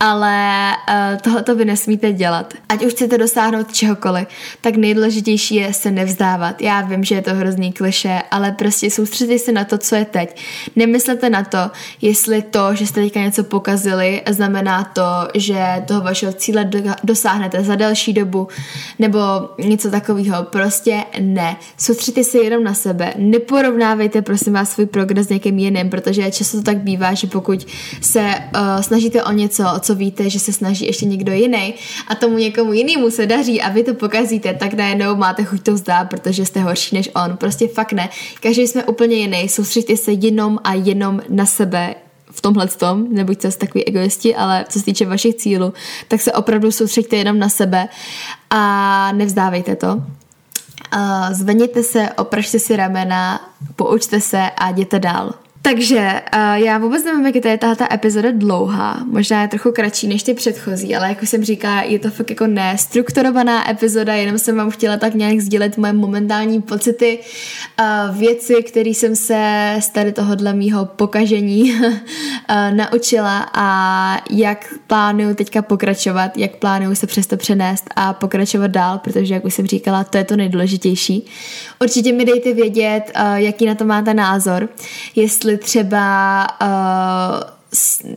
Ale 0.00 0.70
uh, 0.88 1.20
tohle 1.20 1.54
vy 1.54 1.64
nesmíte 1.64 2.12
dělat. 2.12 2.54
Ať 2.68 2.84
už 2.84 2.92
chcete 2.92 3.18
dosáhnout 3.18 3.72
čehokoliv, 3.72 4.28
tak 4.60 4.76
nejdůležitější 4.76 5.54
je 5.54 5.72
se 5.72 5.90
nevzdávat. 5.90 6.62
Já 6.62 6.80
vím, 6.80 7.04
že 7.08 7.14
je 7.14 7.22
to 7.22 7.34
hrozný 7.34 7.72
kliše, 7.72 8.22
ale 8.30 8.52
prostě 8.52 8.90
soustředte 8.90 9.38
se 9.38 9.52
na 9.52 9.64
to, 9.64 9.78
co 9.78 9.94
je 9.94 10.04
teď. 10.04 10.36
Nemyslete 10.76 11.30
na 11.30 11.44
to, 11.44 11.58
jestli 12.02 12.42
to, 12.42 12.74
že 12.74 12.86
jste 12.86 13.00
teďka 13.00 13.20
něco 13.20 13.44
pokazili, 13.44 14.22
znamená 14.30 14.84
to, 14.84 15.02
že 15.34 15.58
toho 15.86 16.00
vašeho 16.00 16.32
cíle 16.32 16.70
dosáhnete 17.04 17.64
za 17.64 17.74
delší 17.74 18.12
dobu, 18.12 18.48
nebo 18.98 19.18
něco 19.58 19.90
takového. 19.90 20.42
Prostě 20.42 21.04
ne. 21.20 21.56
Soustředte 21.76 22.24
se 22.24 22.38
jenom 22.38 22.64
na 22.64 22.74
sebe. 22.74 23.12
Neporovnávejte, 23.16 24.22
prosím 24.22 24.52
vás, 24.52 24.70
svůj 24.70 24.86
progres 24.86 25.26
s 25.26 25.30
někým 25.30 25.58
jiným, 25.58 25.90
protože 25.90 26.30
často 26.30 26.56
to 26.56 26.62
tak 26.62 26.78
bývá, 26.78 27.14
že 27.14 27.26
pokud 27.26 27.66
se 28.00 28.20
uh, 28.20 28.80
snažíte 28.80 29.24
o 29.24 29.32
něco, 29.32 29.64
co 29.80 29.94
víte, 29.94 30.30
že 30.30 30.38
se 30.38 30.52
snaží 30.52 30.86
ještě 30.86 31.06
někdo 31.06 31.32
jiný 31.32 31.74
a 32.08 32.14
tomu 32.14 32.38
někomu 32.38 32.72
jinému 32.72 33.10
se 33.10 33.26
daří 33.26 33.62
a 33.62 33.68
vy 33.68 33.82
to 33.82 33.94
pokazíte, 33.94 34.54
tak 34.54 34.74
najednou 34.74 35.16
máte 35.16 35.44
chuť 35.44 35.62
to 35.62 35.74
vzdát, 35.74 36.08
protože 36.10 36.46
jste 36.46 36.60
horší 36.60 36.94
než 36.98 37.10
on. 37.14 37.36
Prostě 37.36 37.68
fakt 37.68 37.92
ne. 37.92 38.08
Každý 38.40 38.66
jsme 38.66 38.84
úplně 38.84 39.16
jiný. 39.16 39.48
Soustřeďte 39.48 39.96
se 39.96 40.12
jenom 40.12 40.58
a 40.64 40.74
jenom 40.74 41.20
na 41.28 41.46
sebe 41.46 41.94
v 42.30 42.40
tomhle 42.40 42.66
tom, 42.68 43.14
nebuďte 43.14 43.48
zase 43.48 43.58
takový 43.58 43.84
egoisti, 43.84 44.36
ale 44.36 44.64
co 44.68 44.78
se 44.78 44.84
týče 44.84 45.06
vašich 45.06 45.34
cílů, 45.34 45.72
tak 46.08 46.20
se 46.20 46.32
opravdu 46.32 46.72
soustřeďte 46.72 47.16
jenom 47.16 47.38
na 47.38 47.48
sebe 47.48 47.88
a 48.50 49.12
nevzdávejte 49.12 49.76
to. 49.76 49.94
Uh, 49.94 51.32
zveněte 51.32 51.82
se, 51.82 52.08
opražte 52.16 52.58
si 52.58 52.76
ramena, 52.76 53.50
poučte 53.76 54.20
se 54.20 54.50
a 54.56 54.70
jděte 54.70 54.98
dál. 54.98 55.34
Takže 55.68 56.22
uh, 56.34 56.54
já 56.54 56.78
vůbec 56.78 57.04
nevím, 57.04 57.26
jak 57.26 57.44
je 57.44 57.58
tato 57.58 57.84
epizoda 57.92 58.28
dlouhá. 58.32 59.00
Možná 59.04 59.42
je 59.42 59.48
trochu 59.48 59.72
kratší 59.72 60.08
než 60.08 60.22
ty 60.22 60.34
předchozí, 60.34 60.96
ale 60.96 61.08
jak 61.08 61.22
už 61.22 61.28
jsem 61.28 61.44
říká, 61.44 61.82
je 61.82 61.98
to 61.98 62.10
fakt 62.10 62.30
jako 62.30 62.46
nestrukturovaná 62.46 63.70
epizoda, 63.70 64.14
jenom 64.14 64.38
jsem 64.38 64.56
vám 64.56 64.70
chtěla 64.70 64.96
tak 64.96 65.14
nějak 65.14 65.40
sdělit 65.40 65.76
moje 65.76 65.92
momentální 65.92 66.62
pocity, 66.62 67.18
uh, 67.80 68.18
věci, 68.18 68.54
které 68.62 68.90
jsem 68.90 69.16
se 69.16 69.74
z 69.80 69.88
tady 69.88 70.12
tohohle 70.12 70.52
mýho 70.52 70.86
pokažení 70.86 71.72
uh, 71.72 71.92
naučila 72.70 73.50
a 73.54 74.20
jak 74.30 74.74
plánuju 74.86 75.34
teďka 75.34 75.62
pokračovat, 75.62 76.36
jak 76.36 76.56
plánuju 76.56 76.94
se 76.94 77.06
přesto 77.06 77.36
přenést 77.36 77.84
a 77.96 78.12
pokračovat 78.12 78.70
dál, 78.70 78.98
protože 78.98 79.34
jak 79.34 79.44
už 79.44 79.54
jsem 79.54 79.66
říkala, 79.66 80.04
to 80.04 80.18
je 80.18 80.24
to 80.24 80.36
nejdůležitější. 80.36 81.26
Určitě 81.80 82.12
mi 82.12 82.24
dejte 82.24 82.54
vědět, 82.54 83.02
uh, 83.16 83.34
jaký 83.34 83.66
na 83.66 83.74
to 83.74 83.84
máte 83.84 84.14
názor, 84.14 84.68
jestli 85.16 85.57
třeba 85.58 86.46
uh, 86.62 87.58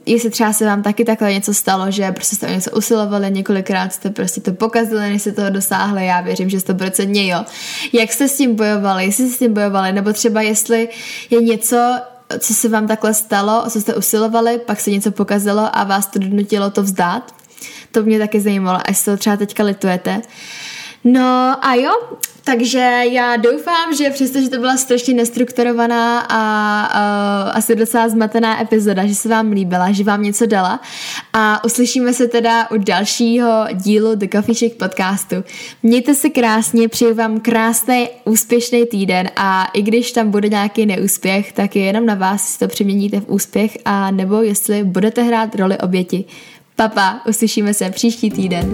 jestli 0.05 0.29
třeba 0.29 0.53
se 0.53 0.65
vám 0.65 0.83
taky 0.83 1.05
takhle 1.05 1.33
něco 1.33 1.53
stalo, 1.53 1.91
že 1.91 2.11
prostě 2.11 2.35
jste 2.35 2.47
o 2.47 2.51
něco 2.51 2.71
usilovali, 2.71 3.31
několikrát 3.31 3.93
jste 3.93 4.09
prostě 4.09 4.41
to 4.41 4.53
pokazili, 4.53 5.09
než 5.09 5.21
jste 5.21 5.31
toho 5.31 5.49
dosáhli, 5.49 6.05
já 6.05 6.21
věřím, 6.21 6.49
že 6.49 6.59
jste 6.59 6.73
procentně 6.73 7.27
jo. 7.27 7.45
Jak 7.93 8.13
jste 8.13 8.27
s 8.27 8.37
tím 8.37 8.55
bojovali, 8.55 9.05
jestli 9.05 9.27
jste 9.27 9.35
s 9.35 9.39
tím 9.39 9.53
bojovali, 9.53 9.91
nebo 9.91 10.13
třeba 10.13 10.41
jestli 10.41 10.89
je 11.29 11.41
něco, 11.41 11.99
co 12.39 12.53
se 12.53 12.69
vám 12.69 12.87
takhle 12.87 13.13
stalo, 13.13 13.63
co 13.69 13.81
jste 13.81 13.95
usilovali, 13.95 14.59
pak 14.59 14.79
se 14.79 14.91
něco 14.91 15.11
pokazilo 15.11 15.69
a 15.77 15.83
vás 15.83 16.07
to 16.07 16.19
donutilo 16.19 16.71
to 16.71 16.83
vzdát. 16.83 17.35
To 17.91 18.03
mě 18.03 18.19
taky 18.19 18.41
zajímalo, 18.41 18.79
až 18.85 19.03
to 19.03 19.17
třeba 19.17 19.37
teďka 19.37 19.63
litujete. 19.63 20.21
No 21.03 21.57
a 21.61 21.75
jo, 21.75 21.91
takže 22.43 23.01
já 23.11 23.35
doufám, 23.35 23.95
že 23.95 24.09
přestože 24.09 24.49
to 24.49 24.57
byla 24.57 24.77
strašně 24.77 25.13
nestrukturovaná 25.13 26.19
a 26.29 26.41
uh, 26.93 27.57
asi 27.57 27.75
docela 27.75 28.09
zmatená 28.09 28.61
epizoda, 28.61 29.05
že 29.05 29.15
se 29.15 29.29
vám 29.29 29.51
líbila, 29.51 29.91
že 29.91 30.03
vám 30.03 30.23
něco 30.23 30.45
dala 30.45 30.79
a 31.33 31.63
uslyšíme 31.63 32.13
se 32.13 32.27
teda 32.27 32.71
u 32.71 32.77
dalšího 32.77 33.65
dílu 33.73 34.15
The 34.15 34.27
Coffee 34.31 34.55
Shake 34.55 34.75
podcastu. 34.75 35.35
Mějte 35.83 36.15
se 36.15 36.29
krásně, 36.29 36.87
přeju 36.87 37.15
vám 37.15 37.39
krásný, 37.39 38.09
úspěšný 38.25 38.85
týden 38.85 39.29
a 39.35 39.65
i 39.73 39.81
když 39.81 40.11
tam 40.11 40.31
bude 40.31 40.49
nějaký 40.49 40.85
neúspěch, 40.85 41.53
tak 41.53 41.75
je 41.75 41.83
jenom 41.83 42.05
na 42.05 42.15
vás, 42.15 42.41
jestli 42.41 42.67
to 42.67 42.73
přeměníte 42.73 43.19
v 43.19 43.29
úspěch 43.29 43.77
a 43.85 44.11
nebo 44.11 44.41
jestli 44.41 44.83
budete 44.83 45.23
hrát 45.23 45.55
roli 45.55 45.77
oběti. 45.77 46.25
Papa, 46.75 47.21
uslyšíme 47.27 47.73
se 47.73 47.89
příští 47.89 48.31
týden. 48.31 48.73